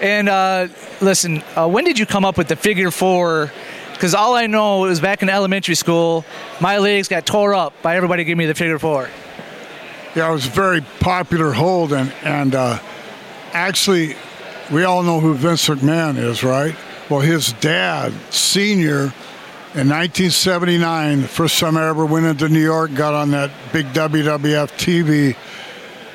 And 0.00 0.28
uh, 0.28 0.68
listen, 1.00 1.42
uh, 1.54 1.68
when 1.68 1.84
did 1.84 1.98
you 1.98 2.06
come 2.06 2.24
up 2.24 2.38
with 2.38 2.48
the 2.48 2.56
figure 2.56 2.90
four 2.90 3.52
because 3.94 4.14
all 4.14 4.34
I 4.34 4.46
know 4.46 4.84
is 4.86 5.00
back 5.00 5.22
in 5.22 5.30
elementary 5.30 5.74
school, 5.74 6.24
my 6.60 6.78
legs 6.78 7.08
got 7.08 7.24
tore 7.24 7.54
up 7.54 7.80
by 7.80 7.96
everybody 7.96 8.24
giving 8.24 8.38
me 8.38 8.46
the 8.46 8.54
figure 8.54 8.78
four. 8.78 9.08
Yeah, 10.14 10.28
it 10.28 10.32
was 10.32 10.46
a 10.46 10.50
very 10.50 10.80
popular 11.00 11.52
hold, 11.52 11.92
and, 11.92 12.12
and 12.22 12.54
uh, 12.54 12.78
actually, 13.52 14.16
we 14.70 14.84
all 14.84 15.02
know 15.02 15.20
who 15.20 15.34
Vince 15.34 15.68
McMahon 15.68 16.18
is, 16.18 16.44
right? 16.44 16.74
Well, 17.08 17.20
his 17.20 17.52
dad, 17.54 18.12
senior, 18.30 19.12
in 19.74 19.88
1979, 19.88 21.22
the 21.22 21.28
first 21.28 21.58
time 21.58 21.76
I 21.76 21.88
ever 21.88 22.06
went 22.06 22.26
into 22.26 22.48
New 22.48 22.62
York, 22.62 22.94
got 22.94 23.14
on 23.14 23.30
that 23.32 23.50
big 23.72 23.86
WWF 23.86 24.70
TV. 24.72 25.36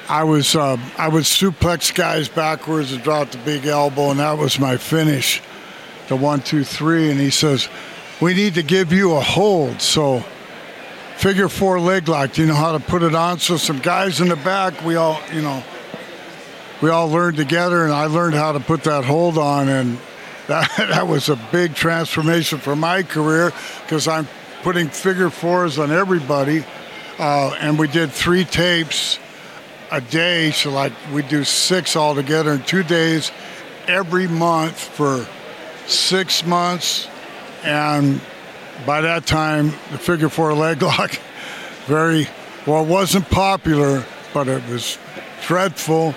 I 0.08 0.24
was 0.24 0.56
uh, 0.56 0.78
I 0.98 1.08
would 1.08 1.26
suplex 1.26 1.94
guys 1.94 2.30
backwards 2.30 2.94
and 2.94 3.04
drop 3.04 3.32
the 3.32 3.38
big 3.40 3.66
elbow, 3.66 4.12
and 4.12 4.20
that 4.20 4.38
was 4.38 4.60
my 4.60 4.78
finish 4.78 5.42
the 6.10 6.16
one, 6.16 6.42
two, 6.42 6.63
three, 6.63 7.10
and 7.10 7.20
he 7.20 7.30
says, 7.30 7.70
"We 8.20 8.34
need 8.34 8.56
to 8.56 8.63
give 8.63 8.92
you 8.92 9.16
a 9.16 9.22
hold." 9.22 9.82
So, 9.82 10.24
figure 11.18 11.48
four 11.48 11.80
leg 11.80 12.10
lock. 12.10 12.34
Do 12.34 12.42
you 12.42 12.48
know 12.48 12.56
how 12.56 12.74
to 12.74 12.80
put 12.80 13.04
it 13.04 13.16
on? 13.16 13.39
So 13.39 13.58
some 13.58 13.80
guys 13.80 14.22
in 14.22 14.30
the 14.30 14.36
back, 14.36 14.84
we 14.84 14.96
all, 14.96 15.20
you 15.34 15.42
know, 15.42 15.63
we 16.82 16.89
all 16.89 17.10
learned 17.10 17.38
together, 17.38 17.84
and 17.84 17.94
I 17.94 18.06
learned 18.06 18.36
how 18.36 18.54
to 18.54 18.60
put 18.60 18.84
that 18.84 19.06
hold 19.06 19.38
on, 19.38 19.70
and 19.70 19.98
that, 20.48 20.72
that 20.78 21.08
was 21.08 21.30
a 21.30 21.36
big 21.51 21.75
transformation 21.75 22.60
for 22.60 22.75
my 22.75 23.04
career 23.04 23.51
because 23.84 24.08
I'm 24.08 24.28
putting 24.63 24.89
figure 24.89 25.30
fours 25.30 25.78
on 25.78 25.92
everybody. 25.92 26.66
Uh, 27.18 27.54
and 27.60 27.78
we 27.78 27.89
did 27.89 28.12
three 28.12 28.46
tapes 28.46 29.20
a 29.92 30.00
day, 30.00 30.51
so 30.51 30.72
like 30.72 30.94
we 31.13 31.22
do 31.22 31.44
six 31.44 31.98
altogether 31.98 32.54
in 32.54 32.63
two 32.63 32.84
days 32.84 33.32
every 33.88 34.28
month 34.28 34.80
for 34.80 35.28
six 35.89 36.46
months. 36.46 37.08
And 37.63 38.22
by 38.86 39.01
that 39.01 39.25
time, 39.25 39.67
the 39.91 39.98
figure 39.98 40.29
four 40.29 40.53
leg 40.53 40.81
lock, 40.81 41.12
very 41.86 42.27
well, 42.65 42.84
it 42.84 42.88
wasn't 42.88 43.29
popular, 43.29 44.05
but 44.34 44.48
it 44.48 44.65
was 44.69 44.98
dreadful. 45.46 46.13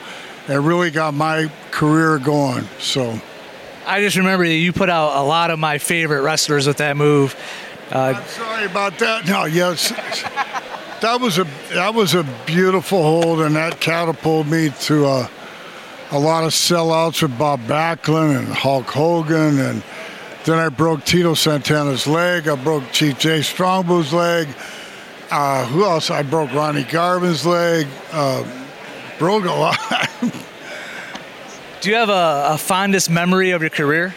It 0.48 0.54
really 0.54 0.90
got 0.90 1.14
my 1.14 1.50
career 1.70 2.18
going. 2.18 2.64
So 2.78 3.20
I 3.86 4.00
just 4.00 4.16
remember 4.16 4.46
that 4.46 4.54
you 4.54 4.72
put 4.72 4.90
out 4.90 5.16
a 5.16 5.22
lot 5.22 5.50
of 5.50 5.58
my 5.58 5.78
favorite 5.78 6.22
wrestlers 6.22 6.66
with 6.66 6.78
that 6.78 6.96
move. 6.96 7.36
Uh, 7.90 8.14
I'm 8.16 8.24
sorry 8.26 8.64
about 8.66 8.98
that. 8.98 9.26
No, 9.26 9.44
yes, 9.44 9.90
that 11.00 11.20
was 11.20 11.38
a 11.38 11.44
that 11.72 11.94
was 11.94 12.14
a 12.14 12.24
beautiful 12.46 13.02
hold, 13.02 13.40
and 13.40 13.56
that 13.56 13.80
catapulted 13.80 14.50
me 14.50 14.70
to 14.82 15.06
uh, 15.06 15.28
a 16.12 16.19
lot 16.19 16.45
of 16.45 16.50
sellouts 16.50 17.23
with 17.23 17.37
Bob 17.38 17.61
Backlund 17.61 18.38
and 18.38 18.49
Hulk 18.49 18.87
Hogan, 18.87 19.59
and 19.59 19.83
then 20.45 20.59
I 20.59 20.69
broke 20.69 21.04
Tito 21.04 21.33
Santana's 21.33 22.07
leg. 22.07 22.47
I 22.49 22.54
broke 22.54 22.85
Chief 22.92 23.19
Jay 23.19 23.40
Strongbow's 23.40 24.12
leg. 24.12 24.47
Uh, 25.31 25.64
who 25.66 25.85
else? 25.85 26.11
I 26.11 26.23
broke 26.23 26.52
Ronnie 26.52 26.85
Garvin's 26.85 27.47
leg. 27.47 27.87
Uh, 28.12 28.45
broke 29.19 29.45
a 29.47 29.52
lot. 29.52 29.78
do 31.81 31.88
you 31.88 31.97
have 31.97 32.11
a, 32.11 32.49
a 32.50 32.59
fondest 32.59 33.09
memory 33.09 33.52
of 33.52 33.62
your 33.62 33.71
career? 33.71 34.14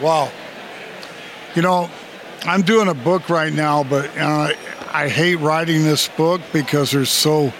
Wow. 0.00 0.32
You 1.54 1.60
know, 1.60 1.90
I'm 2.44 2.62
doing 2.62 2.88
a 2.88 2.94
book 2.94 3.28
right 3.28 3.52
now, 3.52 3.84
but 3.84 4.10
uh, 4.16 4.52
I 4.90 5.08
hate 5.08 5.36
writing 5.36 5.82
this 5.82 6.08
book 6.08 6.40
because 6.50 6.92
there's 6.92 7.10
so 7.10 7.52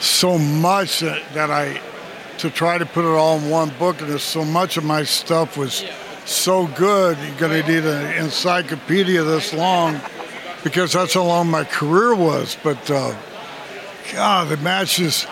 so 0.00 0.38
much 0.38 1.00
that, 1.00 1.22
that 1.34 1.50
I 1.50 1.80
to 2.38 2.50
try 2.50 2.78
to 2.78 2.86
put 2.86 3.04
it 3.04 3.08
all 3.08 3.38
in 3.38 3.50
one 3.50 3.70
book, 3.78 4.00
and 4.00 4.10
there's 4.10 4.22
so 4.22 4.44
much 4.44 4.76
of 4.76 4.84
my 4.84 5.02
stuff 5.02 5.56
was 5.56 5.84
so 6.24 6.66
good. 6.68 7.18
You're 7.18 7.38
gonna 7.38 7.66
need 7.66 7.84
an 7.84 8.22
encyclopedia 8.22 9.22
this 9.24 9.52
long 9.52 10.00
because 10.62 10.92
that's 10.92 11.14
how 11.14 11.24
long 11.24 11.50
my 11.50 11.64
career 11.64 12.14
was. 12.14 12.56
But 12.62 12.90
uh, 12.90 13.14
God, 14.12 14.48
the 14.48 14.56
matches, 14.58 15.26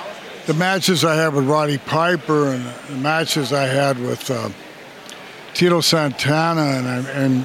the 0.46 0.54
matches 0.54 1.04
I 1.04 1.14
had 1.14 1.35
with 1.35 1.46
Roddy 1.46 1.78
Piper, 1.78 2.49
and 2.49 2.64
the 2.88 2.96
matches 2.96 3.52
I 3.52 3.64
had 3.66 3.99
with 3.99 4.30
uh, 4.30 4.50
Tito 5.54 5.80
Santana, 5.80 6.62
and 6.62 7.06
and 7.06 7.44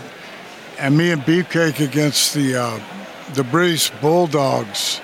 and 0.79 0.97
me 0.97 1.11
and 1.11 1.21
Beefcake 1.21 1.79
against 1.85 2.33
the 2.33 2.55
uh, 2.55 2.79
the 3.33 3.43
British 3.43 3.91
Bulldogs. 4.01 5.01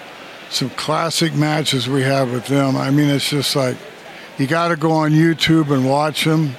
Some 0.49 0.69
classic 0.71 1.35
matches 1.35 1.89
we 1.89 2.03
have 2.03 2.31
with 2.31 2.47
them. 2.47 2.77
I 2.77 2.89
mean, 2.89 3.09
it's 3.09 3.29
just 3.29 3.55
like 3.55 3.77
you 4.37 4.47
got 4.47 4.69
to 4.69 4.75
go 4.75 4.91
on 4.91 5.11
YouTube 5.11 5.71
and 5.71 5.87
watch 5.87 6.23
them. 6.23 6.55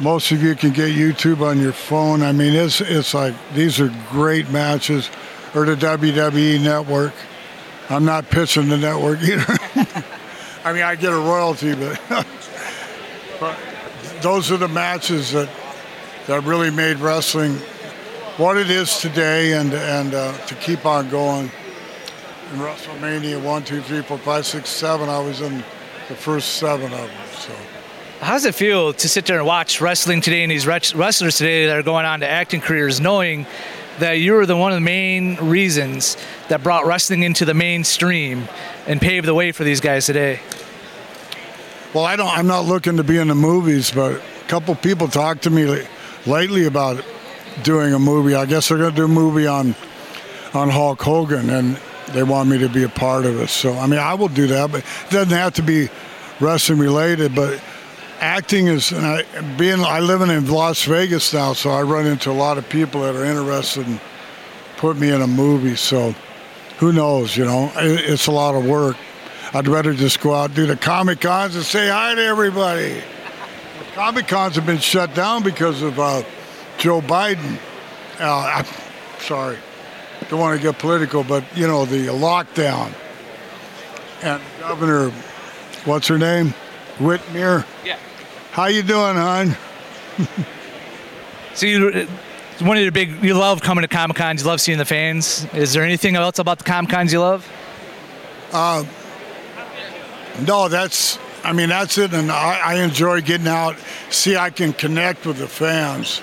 Most 0.00 0.30
of 0.30 0.42
you 0.42 0.54
can 0.54 0.70
get 0.70 0.92
YouTube 0.92 1.40
on 1.40 1.58
your 1.60 1.72
phone. 1.72 2.22
I 2.22 2.32
mean, 2.32 2.54
it's 2.54 2.80
it's 2.80 3.14
like 3.14 3.34
these 3.54 3.80
are 3.80 3.92
great 4.10 4.48
matches, 4.50 5.10
or 5.54 5.66
the 5.66 5.74
WWE 5.74 6.62
Network. 6.62 7.12
I'm 7.90 8.04
not 8.04 8.28
pitching 8.30 8.68
the 8.68 8.76
network 8.76 9.22
either. 9.22 9.56
I 10.64 10.72
mean, 10.72 10.82
I 10.82 10.94
get 10.94 11.12
a 11.12 11.16
royalty, 11.16 11.74
but, 11.74 12.00
but 13.40 13.56
those 14.20 14.50
are 14.50 14.58
the 14.58 14.68
matches 14.68 15.32
that 15.32 15.48
that 16.26 16.44
really 16.44 16.70
made 16.70 16.98
wrestling 16.98 17.54
what 18.36 18.56
it 18.56 18.70
is 18.70 18.98
today, 18.98 19.54
and 19.54 19.72
and 19.72 20.14
uh, 20.14 20.32
to 20.46 20.54
keep 20.56 20.86
on 20.86 21.08
going. 21.08 21.50
In 22.52 22.60
WrestleMania 22.60 23.42
one, 23.42 23.62
two, 23.62 23.82
three, 23.82 24.00
four, 24.00 24.16
five, 24.16 24.46
six, 24.46 24.70
seven, 24.70 25.10
I 25.10 25.18
was 25.18 25.42
in 25.42 25.58
the 26.08 26.14
first 26.14 26.54
seven 26.54 26.86
of 26.86 26.98
them. 26.98 27.10
So. 27.34 27.52
How 28.20 28.32
does 28.32 28.46
it 28.46 28.54
feel 28.54 28.94
to 28.94 29.08
sit 29.08 29.26
there 29.26 29.36
and 29.36 29.46
watch 29.46 29.82
wrestling 29.82 30.22
today 30.22 30.42
and 30.42 30.50
these 30.50 30.66
wrestlers 30.66 31.36
today 31.36 31.66
that 31.66 31.76
are 31.76 31.82
going 31.82 32.06
on 32.06 32.20
to 32.20 32.28
acting 32.28 32.62
careers, 32.62 33.00
knowing 33.00 33.46
that 33.98 34.12
you 34.12 34.32
were 34.32 34.46
the 34.46 34.56
one 34.56 34.72
of 34.72 34.76
the 34.76 34.84
main 34.84 35.36
reasons 35.36 36.16
that 36.48 36.62
brought 36.62 36.86
wrestling 36.86 37.22
into 37.22 37.44
the 37.44 37.52
mainstream 37.52 38.48
and 38.86 38.98
paved 38.98 39.26
the 39.26 39.34
way 39.34 39.52
for 39.52 39.64
these 39.64 39.80
guys 39.80 40.06
today? 40.06 40.40
Well, 41.92 42.06
I 42.06 42.16
don't. 42.16 42.30
I'm 42.36 42.46
not 42.46 42.64
looking 42.64 42.96
to 42.96 43.04
be 43.04 43.18
in 43.18 43.28
the 43.28 43.34
movies, 43.34 43.90
but 43.90 44.12
a 44.14 44.48
couple 44.48 44.74
people 44.74 45.06
talked 45.06 45.42
to 45.42 45.50
me 45.50 45.86
lately 46.26 46.64
about 46.64 47.04
doing 47.62 47.92
a 47.92 47.98
movie. 47.98 48.34
I 48.34 48.46
guess 48.46 48.68
they're 48.68 48.78
going 48.78 48.94
to 48.94 48.96
do 48.96 49.04
a 49.04 49.08
movie 49.08 49.46
on 49.46 49.74
on 50.54 50.70
Hulk 50.70 51.02
Hogan, 51.02 51.50
and 51.50 51.78
they 52.12 52.22
want 52.22 52.48
me 52.48 52.58
to 52.58 52.68
be 52.68 52.84
a 52.84 52.88
part 52.88 53.24
of 53.24 53.40
it. 53.40 53.48
So, 53.48 53.74
I 53.74 53.86
mean, 53.86 53.98
I 53.98 54.14
will 54.14 54.28
do 54.28 54.46
that, 54.48 54.72
but 54.72 54.80
it 54.80 55.10
doesn't 55.10 55.36
have 55.36 55.54
to 55.54 55.62
be 55.62 55.88
wrestling 56.40 56.78
related. 56.78 57.34
But 57.34 57.60
acting 58.20 58.68
is, 58.68 58.92
and 58.92 59.06
I, 59.06 59.56
being, 59.56 59.80
I 59.80 60.00
live 60.00 60.20
in 60.22 60.46
Las 60.46 60.84
Vegas 60.84 61.32
now, 61.32 61.52
so 61.52 61.70
I 61.70 61.82
run 61.82 62.06
into 62.06 62.30
a 62.30 62.32
lot 62.32 62.58
of 62.58 62.68
people 62.68 63.02
that 63.02 63.14
are 63.14 63.24
interested 63.24 63.86
in 63.86 64.00
put 64.76 64.96
me 64.96 65.10
in 65.10 65.20
a 65.20 65.26
movie. 65.26 65.76
So, 65.76 66.14
who 66.78 66.92
knows? 66.92 67.36
You 67.36 67.44
know, 67.44 67.72
it, 67.76 68.10
it's 68.10 68.26
a 68.26 68.32
lot 68.32 68.54
of 68.54 68.64
work. 68.64 68.96
I'd 69.52 69.66
rather 69.66 69.94
just 69.94 70.20
go 70.20 70.34
out 70.34 70.54
do 70.54 70.66
the 70.66 70.76
Comic 70.76 71.20
Cons 71.20 71.56
and 71.56 71.64
say 71.64 71.88
hi 71.88 72.14
to 72.14 72.22
everybody. 72.22 73.02
Comic 73.94 74.28
Cons 74.28 74.54
have 74.56 74.66
been 74.66 74.78
shut 74.78 75.14
down 75.14 75.42
because 75.42 75.82
of 75.82 75.98
uh, 75.98 76.22
Joe 76.76 77.00
Biden. 77.00 77.58
Uh, 78.20 78.62
I'm 78.62 78.66
sorry 79.20 79.58
don't 80.28 80.40
want 80.40 80.60
to 80.60 80.62
get 80.62 80.78
political, 80.78 81.24
but 81.24 81.44
you 81.56 81.66
know 81.66 81.84
the 81.84 82.06
lockdown 82.06 82.92
and 84.22 84.42
Governor, 84.60 85.10
what's 85.84 86.08
her 86.08 86.18
name, 86.18 86.54
Whitmer. 86.98 87.64
Yeah. 87.84 87.98
How 88.50 88.66
you 88.66 88.82
doing, 88.82 89.16
hon? 89.16 89.56
so 91.54 91.66
you, 91.66 92.08
one 92.60 92.76
of 92.76 92.82
your 92.82 92.92
big, 92.92 93.22
you 93.22 93.34
love 93.34 93.60
coming 93.62 93.82
to 93.82 93.88
Comic 93.88 94.16
Cons. 94.16 94.42
You 94.42 94.48
love 94.48 94.60
seeing 94.60 94.78
the 94.78 94.84
fans. 94.84 95.46
Is 95.54 95.72
there 95.72 95.84
anything 95.84 96.16
else 96.16 96.38
about 96.38 96.58
the 96.58 96.64
Comic 96.64 96.90
Cons 96.90 97.12
you 97.12 97.20
love? 97.20 97.48
Uh, 98.52 98.84
no, 100.46 100.68
that's. 100.68 101.18
I 101.44 101.52
mean, 101.52 101.68
that's 101.68 101.96
it, 101.98 102.12
and 102.12 102.32
I, 102.32 102.58
I 102.58 102.74
enjoy 102.82 103.20
getting 103.22 103.46
out. 103.46 103.76
See, 104.10 104.36
I 104.36 104.50
can 104.50 104.72
connect 104.72 105.24
with 105.24 105.38
the 105.38 105.46
fans 105.46 106.20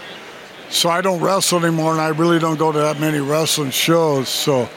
so 0.69 0.89
I 0.89 1.01
don't 1.01 1.21
wrestle 1.21 1.63
anymore, 1.63 1.91
and 1.91 2.01
I 2.01 2.09
really 2.09 2.39
don't 2.39 2.57
go 2.57 2.71
to 2.71 2.79
that 2.79 2.99
many 2.99 3.19
wrestling 3.19 3.71
shows. 3.71 4.29
So 4.29 4.69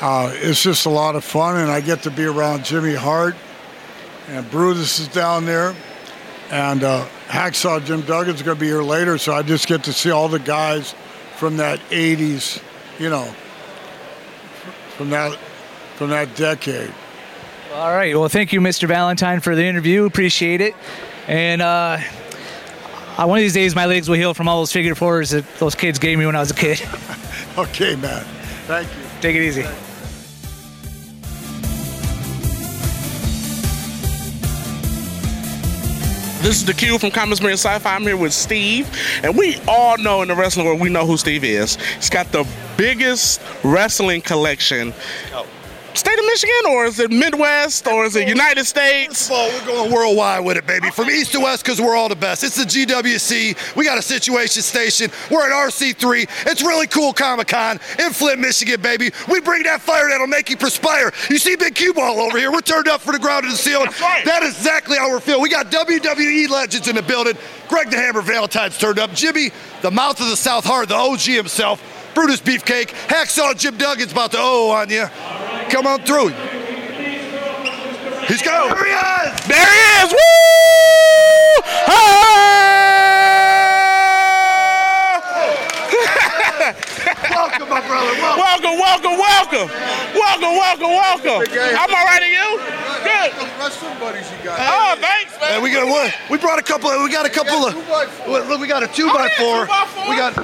uh, 0.00 0.32
it's 0.34 0.62
just 0.62 0.86
a 0.86 0.90
lot 0.90 1.16
of 1.16 1.24
fun, 1.24 1.56
and 1.56 1.70
I 1.70 1.80
get 1.80 2.02
to 2.02 2.10
be 2.10 2.24
around 2.24 2.64
Jimmy 2.64 2.94
Hart, 2.94 3.36
and 4.28 4.48
Brutus 4.50 4.98
is 4.98 5.08
down 5.08 5.44
there, 5.44 5.74
and 6.50 6.82
uh, 6.82 7.06
Hacksaw 7.28 7.84
Jim 7.84 8.02
Duggan's 8.02 8.42
going 8.42 8.56
to 8.56 8.60
be 8.60 8.66
here 8.66 8.82
later. 8.82 9.18
So 9.18 9.32
I 9.32 9.42
just 9.42 9.66
get 9.66 9.84
to 9.84 9.92
see 9.92 10.10
all 10.10 10.28
the 10.28 10.38
guys 10.38 10.94
from 11.36 11.56
that 11.58 11.80
'80s, 11.90 12.62
you 12.98 13.08
know, 13.08 13.24
from 14.96 15.10
that 15.10 15.38
from 15.96 16.10
that 16.10 16.34
decade. 16.36 16.92
All 17.72 17.94
right. 17.94 18.16
Well, 18.16 18.28
thank 18.28 18.52
you, 18.52 18.60
Mr. 18.60 18.88
Valentine, 18.88 19.40
for 19.40 19.54
the 19.54 19.64
interview. 19.64 20.04
Appreciate 20.04 20.60
it, 20.60 20.74
and. 21.28 21.62
Uh, 21.62 21.98
uh, 23.16 23.26
one 23.26 23.38
of 23.38 23.42
these 23.42 23.54
days, 23.54 23.74
my 23.74 23.86
legs 23.86 24.08
will 24.08 24.16
heal 24.16 24.34
from 24.34 24.48
all 24.48 24.60
those 24.60 24.72
figure 24.72 24.94
fours 24.94 25.30
that 25.30 25.44
those 25.58 25.74
kids 25.74 25.98
gave 25.98 26.18
me 26.18 26.26
when 26.26 26.36
I 26.36 26.40
was 26.40 26.50
a 26.50 26.54
kid. 26.54 26.80
okay, 27.58 27.96
man. 27.96 28.24
Thank 28.66 28.88
you. 28.88 29.02
Take 29.20 29.36
it 29.36 29.42
easy. 29.42 29.64
This 36.42 36.58
is 36.58 36.64
the 36.64 36.74
Q 36.74 36.98
from 36.98 37.10
Comics 37.10 37.40
Mirror 37.40 37.54
Sci-Fi. 37.54 37.92
I'm 37.92 38.02
here 38.02 38.16
with 38.16 38.32
Steve, 38.32 38.88
and 39.24 39.36
we 39.36 39.58
all 39.66 39.98
know 39.98 40.22
in 40.22 40.28
the 40.28 40.34
wrestling 40.36 40.66
world, 40.66 40.80
we 40.80 40.88
know 40.88 41.04
who 41.04 41.16
Steve 41.16 41.42
is. 41.42 41.74
He's 41.96 42.08
got 42.08 42.30
the 42.30 42.46
biggest 42.76 43.40
wrestling 43.64 44.20
collection 44.20 44.92
state 45.96 46.18
of 46.18 46.24
Michigan, 46.26 46.54
or 46.68 46.84
is 46.84 46.98
it 47.00 47.10
Midwest, 47.10 47.86
or 47.86 48.04
is 48.04 48.16
it 48.16 48.28
United 48.28 48.64
States? 48.66 49.28
First 49.28 49.30
of 49.30 49.36
all, 49.36 49.48
we're 49.48 49.66
going 49.66 49.92
worldwide 49.92 50.44
with 50.44 50.56
it, 50.56 50.66
baby. 50.66 50.90
From 50.90 51.10
east 51.10 51.32
to 51.32 51.40
west, 51.40 51.64
because 51.64 51.80
we're 51.80 51.96
all 51.96 52.08
the 52.08 52.16
best. 52.16 52.44
It's 52.44 52.56
the 52.56 52.64
GWC. 52.64 53.76
We 53.76 53.84
got 53.84 53.98
a 53.98 54.02
situation 54.02 54.62
station. 54.62 55.10
We're 55.30 55.46
at 55.46 55.52
RC3. 55.52 56.28
It's 56.46 56.62
really 56.62 56.86
cool 56.86 57.12
Comic 57.12 57.48
Con 57.48 57.80
in 57.98 58.12
Flint, 58.12 58.40
Michigan, 58.40 58.80
baby. 58.80 59.10
We 59.28 59.40
bring 59.40 59.62
that 59.64 59.80
fire 59.80 60.08
that'll 60.08 60.26
make 60.26 60.50
you 60.50 60.56
perspire. 60.56 61.12
You 61.30 61.38
see 61.38 61.56
Big 61.56 61.74
Q 61.74 61.94
Ball 61.94 62.20
over 62.20 62.38
here. 62.38 62.52
We're 62.52 62.60
turned 62.60 62.88
up 62.88 63.00
for 63.00 63.12
the 63.12 63.18
ground 63.18 63.44
and 63.44 63.52
the 63.52 63.58
ceiling. 63.58 63.88
Right. 64.00 64.24
That 64.24 64.42
is 64.42 64.56
exactly 64.56 64.98
how 64.98 65.10
we're 65.10 65.20
feeling. 65.20 65.42
We 65.42 65.48
got 65.48 65.70
WWE 65.70 66.48
legends 66.48 66.88
in 66.88 66.96
the 66.96 67.02
building. 67.02 67.36
Greg 67.68 67.90
the 67.90 67.96
Hammer 67.96 68.22
Valentine's 68.22 68.78
turned 68.78 68.98
up. 68.98 69.12
Jimmy, 69.12 69.50
the 69.82 69.90
mouth 69.90 70.20
of 70.20 70.28
the 70.28 70.36
South 70.36 70.64
Hart, 70.64 70.88
the 70.88 70.94
OG 70.94 71.20
himself. 71.20 71.82
Brutus 72.14 72.40
Beefcake. 72.40 72.88
Hacksaw 73.08 73.58
Jim 73.58 73.76
Duggan's 73.76 74.12
about 74.12 74.32
to 74.32 74.38
oh 74.40 74.70
on 74.70 74.88
you. 74.88 75.06
Come 75.70 75.86
on 75.86 76.00
through. 76.02 76.28
He's 78.28 78.42
going. 78.42 78.70
There 78.74 78.84
he 78.84 78.92
is. 78.92 79.46
There 79.46 79.66
he 79.66 80.04
is. 80.06 80.12
Woo! 80.12 80.16
Welcome, 86.36 87.68
my 87.68 87.80
brother. 87.86 88.12
Welcome. 88.20 88.76
welcome, 88.78 89.16
welcome, 89.16 89.16
welcome, 89.18 89.68
welcome, 90.14 90.52
welcome, 90.56 90.90
welcome. 90.90 91.40
I'm 91.56 91.90
all 91.94 92.04
right, 92.04 92.22
and 92.22 92.32
you? 92.32 92.48
Good. 93.04 93.30
Wrestling 93.58 93.98
buddies 93.98 94.30
you 94.30 94.38
got. 94.44 94.58
Oh, 94.60 94.96
thanks, 95.00 95.32
man. 95.40 95.52
Hey, 95.52 95.60
we 95.62 95.70
got 95.72 95.86
one. 95.88 96.10
We 96.30 96.38
brought 96.38 96.58
a 96.58 96.62
couple. 96.62 96.90
We 97.02 97.10
got 97.10 97.24
a 97.26 97.30
couple 97.30 97.66
of. 97.66 97.74
Look, 98.26 98.48
look, 98.48 98.60
we 98.60 98.66
got 98.66 98.82
a 98.82 98.88
two 98.88 99.08
Oh, 99.10 99.14
by 99.14 99.26
yeah, 99.26 99.38
four. 99.38 99.64
two 99.64 99.68
by 99.70 99.86
four. 99.86 100.10
We 100.10 100.16
got 100.16 100.34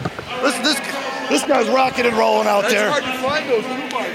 this. 0.42 0.56
This 0.62 0.80
this 1.28 1.44
guy's 1.46 1.68
rocking 1.68 2.06
and 2.06 2.16
rolling 2.16 2.46
out 2.46 2.64
It's 2.64 2.74
there. 2.74 2.90
hard 2.90 3.04
to 3.04 3.12
find 3.18 3.48
those 3.48 3.64
two 3.64 3.88
by 3.94 4.08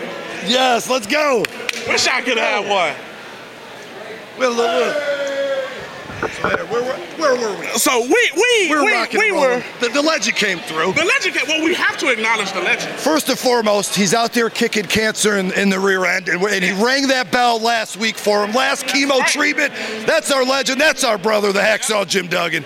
Yes, 0.47 0.89
let's 0.89 1.07
go. 1.07 1.43
Wish 1.87 2.07
I 2.07 2.21
could 2.21 2.37
have 2.37 2.67
one. 2.67 2.93
We're, 4.37 4.55
we're, 4.55 5.17
where, 6.41 6.65
where, 6.65 6.97
where 7.17 7.35
were 7.35 7.59
we? 7.59 7.67
So 7.77 8.01
we 8.01 8.31
we 8.35 8.67
We're 8.69 8.83
we, 8.83 9.07
we 9.17 9.31
were. 9.31 9.63
The, 9.79 9.89
the 9.89 10.01
legend 10.01 10.35
came 10.35 10.59
through. 10.59 10.93
the 10.93 11.05
legend. 11.05 11.35
Came, 11.35 11.47
well, 11.47 11.63
we 11.63 11.75
have 11.75 11.97
to 11.97 12.09
acknowledge 12.09 12.51
the 12.53 12.61
legend. 12.61 12.95
First 12.95 13.29
and 13.29 13.37
foremost, 13.37 13.95
he's 13.95 14.15
out 14.15 14.33
there 14.33 14.49
kicking 14.49 14.85
cancer 14.85 15.37
in, 15.37 15.51
in 15.53 15.69
the 15.69 15.79
rear 15.79 16.05
end, 16.05 16.27
and, 16.27 16.41
and 16.41 16.63
he 16.63 16.71
rang 16.83 17.07
that 17.09 17.31
bell 17.31 17.59
last 17.59 17.97
week 17.97 18.17
for 18.17 18.43
him. 18.43 18.53
Last 18.53 18.85
chemo 18.85 19.19
right. 19.19 19.27
treatment. 19.27 19.73
That's 20.07 20.31
our 20.31 20.43
legend. 20.43 20.81
That's 20.81 21.03
our 21.03 21.19
brother, 21.19 21.51
the 21.51 21.59
Hacksaw 21.59 22.07
Jim 22.07 22.27
Duggan. 22.27 22.63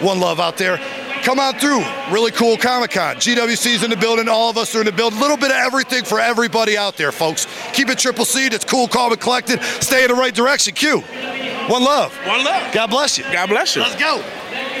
One 0.00 0.20
love 0.20 0.38
out 0.38 0.56
there. 0.56 0.78
Come 1.24 1.40
on 1.40 1.58
through. 1.58 1.82
Really 2.12 2.30
cool 2.32 2.56
Comic 2.58 2.90
Con. 2.90 3.16
GWC's 3.16 3.82
in 3.82 3.88
the 3.90 3.96
building. 3.96 4.28
All 4.28 4.50
of 4.50 4.58
us 4.58 4.74
are 4.74 4.80
in 4.80 4.86
the 4.86 4.92
building. 4.92 5.18
A 5.18 5.22
little 5.22 5.38
bit 5.38 5.50
of 5.50 5.56
everything 5.56 6.04
for 6.04 6.20
everybody 6.20 6.76
out 6.76 6.96
there, 6.98 7.12
folks. 7.12 7.46
Keep 7.72 7.88
it 7.88 7.98
triple 7.98 8.26
C. 8.26 8.44
It's 8.46 8.64
cool, 8.64 8.86
calm, 8.88 9.10
and 9.12 9.20
collected. 9.20 9.62
Stay 9.62 10.02
in 10.04 10.08
the 10.08 10.14
right 10.14 10.34
direction. 10.34 10.74
Q. 10.74 11.00
One 11.68 11.82
love. 11.82 12.14
One 12.26 12.44
love. 12.44 12.74
God 12.74 12.90
bless 12.90 13.16
you. 13.16 13.24
God 13.32 13.48
bless 13.48 13.74
you. 13.74 13.80
Let's 13.82 13.96
go. 13.96 14.22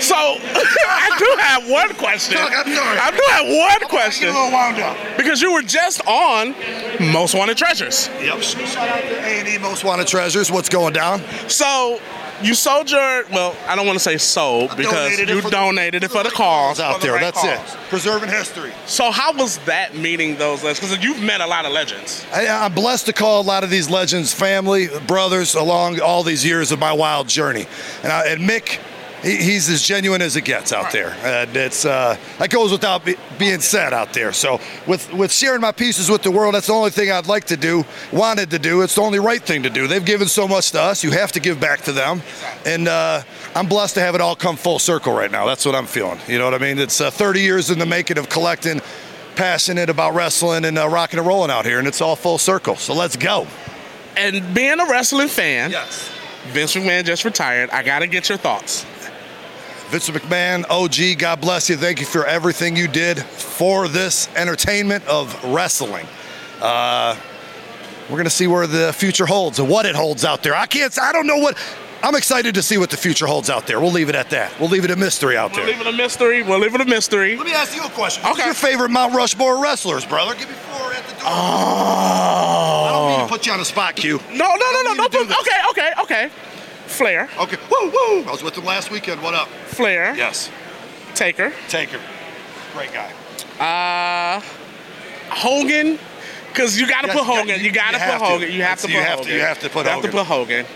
So 0.00 0.14
I 0.16 1.16
do 1.18 1.36
have 1.40 1.70
one 1.70 1.94
question. 1.94 2.36
Look, 2.36 2.52
I'm 2.52 2.74
sorry. 2.74 2.98
I 2.98 3.10
do 3.10 3.22
have 3.30 3.46
one 3.46 3.80
Get 3.80 3.88
question 3.88 4.28
a 4.28 4.32
little 4.32 4.50
wound 4.50 4.78
up. 4.80 4.96
because 5.16 5.40
you 5.40 5.52
were 5.52 5.62
just 5.62 6.06
on 6.06 6.54
Most 7.12 7.34
Wanted 7.34 7.56
Treasures. 7.56 8.08
Yep. 8.20 8.42
Shout 8.42 8.88
out 8.88 9.00
to 9.00 9.24
A&E 9.24 9.56
Most 9.58 9.82
Wanted 9.84 10.06
Treasures. 10.08 10.50
What's 10.50 10.68
going 10.68 10.92
down? 10.92 11.22
So 11.48 12.00
you 12.42 12.54
sold 12.54 12.90
your 12.90 13.24
well, 13.32 13.56
I 13.66 13.76
don't 13.76 13.86
want 13.86 13.96
to 13.96 14.02
say 14.04 14.16
sold 14.18 14.76
because 14.76 14.92
donated 14.92 15.28
it 15.30 15.34
you 15.36 15.40
the- 15.42 15.50
donated 15.50 16.04
it 16.04 16.10
for 16.10 16.22
the 16.22 16.30
cause 16.30 16.80
out 16.80 16.94
for 16.94 17.00
the 17.00 17.06
there. 17.06 17.14
right 17.14 17.34
That's 17.34 17.40
cause. 17.40 17.74
it. 17.74 17.80
Preserving 17.88 18.28
history. 18.30 18.72
So 18.86 19.10
how 19.10 19.32
was 19.34 19.58
that 19.66 19.94
meeting 19.94 20.36
those 20.36 20.62
legends? 20.64 20.80
Because 20.80 21.04
you've 21.04 21.22
met 21.22 21.40
a 21.40 21.46
lot 21.46 21.64
of 21.64 21.72
legends. 21.72 22.24
I, 22.32 22.46
I'm 22.48 22.74
blessed 22.74 23.06
to 23.06 23.12
call 23.12 23.40
a 23.40 23.46
lot 23.46 23.62
of 23.64 23.70
these 23.70 23.88
legends 23.88 24.32
family, 24.32 24.88
brothers, 25.06 25.54
along 25.54 26.00
all 26.00 26.22
these 26.22 26.44
years 26.44 26.72
of 26.72 26.78
my 26.78 26.92
wild 26.92 27.28
journey. 27.28 27.66
And, 28.02 28.12
I, 28.12 28.26
and 28.28 28.42
Mick, 28.48 28.80
he, 29.24 29.36
he's 29.36 29.68
as 29.70 29.82
genuine 29.82 30.22
as 30.22 30.36
it 30.36 30.44
gets 30.44 30.72
out 30.72 30.92
there. 30.92 31.10
And 31.24 31.56
it's 31.56 31.84
uh, 31.84 32.16
that 32.38 32.50
goes 32.50 32.70
without 32.70 33.04
be, 33.04 33.16
being 33.38 33.60
said 33.60 33.92
out 33.92 34.12
there. 34.12 34.32
So 34.32 34.60
with 34.86 35.12
with 35.12 35.32
sharing 35.32 35.60
my 35.60 35.72
pieces 35.72 36.10
with 36.10 36.22
the 36.22 36.30
world, 36.30 36.54
that's 36.54 36.66
the 36.68 36.72
only 36.74 36.90
thing 36.90 37.10
I'd 37.10 37.26
like 37.26 37.44
to 37.46 37.56
do, 37.56 37.84
wanted 38.12 38.50
to 38.50 38.58
do. 38.58 38.82
It's 38.82 38.94
the 38.94 39.00
only 39.02 39.18
right 39.18 39.42
thing 39.42 39.62
to 39.64 39.70
do. 39.70 39.86
They've 39.88 40.04
given 40.04 40.28
so 40.28 40.46
much 40.46 40.70
to 40.72 40.80
us. 40.80 41.02
You 41.02 41.10
have 41.12 41.32
to 41.32 41.40
give 41.40 41.58
back 41.58 41.80
to 41.82 41.92
them. 41.92 42.22
And 42.64 42.86
uh, 42.86 43.22
I'm 43.54 43.66
blessed 43.66 43.94
to 43.94 44.00
have 44.00 44.14
it 44.14 44.20
all 44.20 44.36
come 44.36 44.56
full 44.56 44.78
circle 44.78 45.12
right 45.12 45.30
now. 45.30 45.46
That's 45.46 45.64
what 45.66 45.74
I'm 45.74 45.86
feeling. 45.86 46.20
You 46.28 46.38
know 46.38 46.44
what 46.44 46.54
I 46.54 46.58
mean? 46.58 46.78
It's 46.78 47.00
uh, 47.00 47.10
30 47.10 47.40
years 47.40 47.70
in 47.70 47.78
the 47.78 47.86
making 47.86 48.18
of 48.18 48.28
collecting. 48.28 48.80
Passionate 49.36 49.90
about 49.90 50.14
wrestling 50.14 50.64
and 50.64 50.78
uh, 50.78 50.88
rocking 50.88 51.18
and 51.18 51.26
rolling 51.26 51.50
out 51.50 51.64
here, 51.66 51.80
and 51.80 51.88
it's 51.88 52.00
all 52.00 52.14
full 52.14 52.38
circle. 52.38 52.76
So 52.76 52.94
let's 52.94 53.16
go. 53.16 53.48
And 54.16 54.54
being 54.54 54.78
a 54.78 54.86
wrestling 54.88 55.26
fan, 55.26 55.72
Yes. 55.72 56.08
Vince 56.52 56.74
McMahon 56.76 57.04
just 57.04 57.24
retired. 57.24 57.68
I 57.70 57.82
gotta 57.82 58.06
get 58.06 58.28
your 58.28 58.38
thoughts. 58.38 58.86
Vince 59.94 60.10
McMahon, 60.10 60.64
OG, 60.70 61.20
God 61.20 61.40
bless 61.40 61.70
you. 61.70 61.76
Thank 61.76 62.00
you 62.00 62.06
for 62.06 62.26
everything 62.26 62.74
you 62.74 62.88
did 62.88 63.16
for 63.22 63.86
this 63.86 64.28
entertainment 64.34 65.06
of 65.06 65.32
wrestling. 65.44 66.04
Uh, 66.60 67.14
we're 68.10 68.16
gonna 68.16 68.28
see 68.28 68.48
where 68.48 68.66
the 68.66 68.92
future 68.92 69.24
holds 69.24 69.60
and 69.60 69.68
what 69.68 69.86
it 69.86 69.94
holds 69.94 70.24
out 70.24 70.42
there. 70.42 70.52
I 70.52 70.66
can't. 70.66 70.98
I 71.00 71.12
don't 71.12 71.28
know 71.28 71.36
what. 71.36 71.56
I'm 72.02 72.16
excited 72.16 72.56
to 72.56 72.62
see 72.62 72.76
what 72.76 72.90
the 72.90 72.96
future 72.96 73.28
holds 73.28 73.48
out 73.48 73.68
there. 73.68 73.78
We'll 73.78 73.92
leave 73.92 74.08
it 74.08 74.16
at 74.16 74.30
that. 74.30 74.58
We'll 74.58 74.68
leave 74.68 74.84
it 74.84 74.90
a 74.90 74.96
mystery 74.96 75.36
out 75.36 75.52
We'll 75.52 75.64
there. 75.64 75.76
leave 75.76 75.86
it 75.86 75.86
a 75.86 75.96
mystery. 75.96 76.42
We'll 76.42 76.58
leave 76.58 76.74
it 76.74 76.80
a 76.80 76.84
mystery. 76.86 77.36
Let 77.36 77.46
me 77.46 77.52
ask 77.54 77.72
you 77.76 77.84
a 77.84 77.88
question. 77.90 78.24
Who's 78.24 78.32
Okay. 78.36 78.46
your 78.46 78.54
favorite 78.54 78.90
Mount 78.90 79.14
Rushmore 79.14 79.62
wrestlers, 79.62 80.04
brother? 80.04 80.34
Give 80.34 80.48
me 80.48 80.56
four 80.72 80.92
at 80.92 81.06
the 81.06 81.12
door. 81.12 81.22
Oh. 81.26 82.84
I 82.84 82.90
don't 82.90 83.10
mean 83.10 83.20
to 83.28 83.32
put 83.32 83.46
you 83.46 83.52
on 83.52 83.60
the 83.60 83.64
spot, 83.64 83.94
Q. 83.94 84.18
No, 84.32 84.56
no, 84.56 84.72
no, 84.72 84.82
no, 84.82 84.92
no. 84.94 85.06
do 85.08 85.20
Okay, 85.20 85.60
okay, 85.70 85.92
okay. 86.02 86.30
Flair, 86.94 87.28
Okay. 87.38 87.56
Woo, 87.70 87.90
woo. 87.90 88.24
I 88.24 88.30
was 88.30 88.42
with 88.42 88.56
him 88.56 88.64
last 88.64 88.90
weekend. 88.90 89.20
What 89.22 89.34
up? 89.34 89.48
Flair, 89.66 90.14
Yes. 90.16 90.50
Taker, 91.14 91.52
Taker. 91.68 92.00
Great 92.72 92.90
guy. 92.92 93.10
uh, 93.60 94.40
Hogan. 95.30 95.98
Because 96.48 96.78
you 96.78 96.86
gotta 96.86 97.08
Yes, 97.08 97.16
put 97.16 97.26
Hogan. 97.26 97.58
You, 97.58 97.64
you- 97.66 97.72
gotta 97.72 97.98
you 97.98 98.04
put 98.04 98.18
to. 98.18 98.24
Hogan. 98.24 98.52
You 98.52 98.62
have 98.62 98.80
to 98.80 98.88
You 98.88 98.94
put 98.98 99.04
have 99.04 99.16
to- 99.18 99.24
Hogan. 99.24 99.34
you 99.34 99.40
have 99.40 99.58
to 99.58 99.68
put 99.70 99.86
You 99.86 99.90
have 99.90 100.02
to 100.02 100.24
Hogan. 100.24 100.66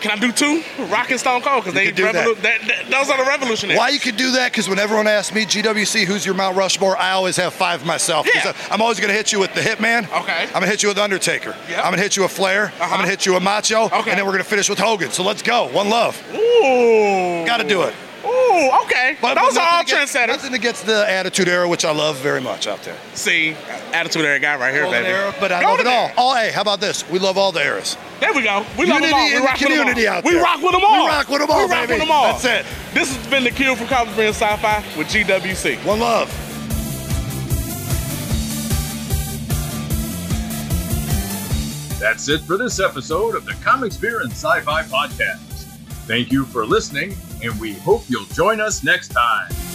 Can 0.00 0.10
I 0.12 0.16
do 0.16 0.30
two? 0.32 0.62
Rock 0.86 1.10
and 1.10 1.18
Stone 1.18 1.42
Cold 1.42 1.64
because 1.64 1.74
they 1.74 1.90
do 1.90 2.04
that. 2.04 2.12
that- 2.42 2.42
that- 2.42 2.90
those 2.90 3.10
are 3.10 3.16
the 3.16 3.24
revolutionaries. 3.28 3.78
Why 3.78 3.88
you 3.88 3.98
could 3.98 4.16
do 4.16 4.30
that? 4.32 4.52
Because 4.52 4.68
when 4.68 4.78
everyone 4.78 5.06
asks 5.08 5.34
me, 5.34 5.44
GWC, 5.44 6.04
who's 6.04 6.24
your 6.24 6.34
Mount 6.34 6.56
Rushmore? 6.56 6.96
I 6.96 7.10
always 7.12 7.36
have 7.36 7.52
five 7.52 7.84
myself. 7.84 8.26
Yeah. 8.32 8.52
I'm 8.70 8.80
always 8.80 8.98
going 9.00 9.08
to 9.10 9.16
hit 9.16 9.32
you 9.32 9.40
with 9.40 9.54
the 9.54 9.60
Hitman. 9.60 10.04
Okay. 10.20 10.42
I'm 10.44 10.50
going 10.52 10.62
to 10.64 10.68
hit 10.70 10.82
you 10.82 10.88
with 10.88 10.98
Undertaker. 10.98 11.56
Yep. 11.68 11.78
I'm 11.78 11.84
going 11.84 11.96
to 11.96 12.02
hit 12.02 12.16
you 12.16 12.22
with 12.22 12.32
Flair. 12.32 12.72
I'm 12.76 12.82
Uh-huh. 12.82 12.94
going 12.96 13.04
to 13.06 13.10
hit 13.10 13.26
you 13.26 13.34
with 13.34 13.42
Macho. 13.42 13.84
Okay. 13.86 14.10
And 14.10 14.18
then 14.18 14.24
we're 14.26 14.32
going 14.32 14.44
to 14.44 14.48
finish 14.48 14.68
with 14.70 14.78
Hogan. 14.78 15.10
So 15.10 15.22
let's 15.24 15.42
go. 15.42 15.66
One 15.68 15.88
love. 15.90 16.20
Ooh. 16.34 17.44
Got 17.46 17.58
to 17.58 17.64
do 17.64 17.82
it. 17.82 17.94
Ooh, 18.58 18.82
okay. 18.84 19.16
But- 19.20 19.34
those 19.34 19.54
but 19.54 19.62
are 19.62 19.66
all 19.66 19.78
nothing 19.78 19.94
against- 19.94 20.14
trendsetters. 20.14 20.26
Nothing 20.28 20.54
against 20.54 20.86
the 20.86 21.08
Attitude 21.10 21.48
Era, 21.48 21.68
which 21.68 21.84
I 21.84 21.92
love 21.92 22.16
very 22.16 22.40
much 22.40 22.66
out 22.66 22.82
there. 22.82 22.96
See, 23.14 23.54
attitude 23.92 24.24
era 24.24 24.38
guy 24.38 24.56
right 24.56 24.72
here, 24.72 24.82
Golden 24.84 25.02
baby. 25.04 25.14
Era, 25.14 25.34
but 25.40 25.52
I 25.52 25.60
Golden 25.62 25.86
love 25.86 25.94
it 25.94 25.96
all. 25.98 26.04
era. 26.06 26.14
All, 26.16 26.34
hey, 26.34 26.50
how 26.52 26.60
about 26.62 26.80
this? 26.80 27.08
We 27.08 27.18
love 27.18 27.38
all 27.38 27.52
the 27.52 27.62
eras. 27.64 27.96
There 28.20 28.32
we 28.34 28.42
go. 28.42 28.64
We 28.78 28.86
love 28.86 29.00
them 29.00 29.14
all. 29.14 29.20
We 29.26 29.34
in 29.36 29.40
the 29.40 29.46
rock 29.46 29.52
with 29.52 29.60
them 29.60 29.68
community 29.78 30.06
all. 30.08 30.16
out 30.16 30.24
We 30.24 30.32
there. 30.32 30.42
rock 30.42 30.60
with 30.62 30.72
them 30.72 30.80
We 30.80 30.86
all. 30.86 31.06
rock 31.08 31.28
with 31.28 31.40
them 31.40 31.50
all, 31.50 31.58
We 31.58 31.62
rock 31.72 31.86
baby. 31.88 31.92
with 31.92 32.00
them 32.00 32.10
all. 32.10 32.24
That's 32.32 32.44
it. 32.44 32.66
This 32.94 33.14
has 33.16 33.26
been 33.28 33.44
the 33.44 33.50
Kill 33.50 33.76
from 33.76 33.86
Comics 33.86 34.16
Being 34.16 34.28
Sci-Fi 34.32 34.84
with 34.96 35.08
GWC. 35.08 35.76
One 35.84 36.00
love. 36.00 36.28
That's 42.00 42.28
it 42.28 42.42
for 42.42 42.56
this 42.56 42.78
episode 42.80 43.34
of 43.34 43.44
the 43.44 43.54
Comics 43.54 43.96
Beer 43.96 44.20
and 44.20 44.30
Sci 44.30 44.60
Fi 44.60 44.82
Podcast. 44.84 45.64
Thank 46.06 46.30
you 46.30 46.44
for 46.44 46.64
listening, 46.64 47.10
and 47.42 47.58
we 47.60 47.74
hope 47.74 48.04
you'll 48.08 48.24
join 48.26 48.60
us 48.60 48.82
next 48.82 49.08
time. 49.08 49.67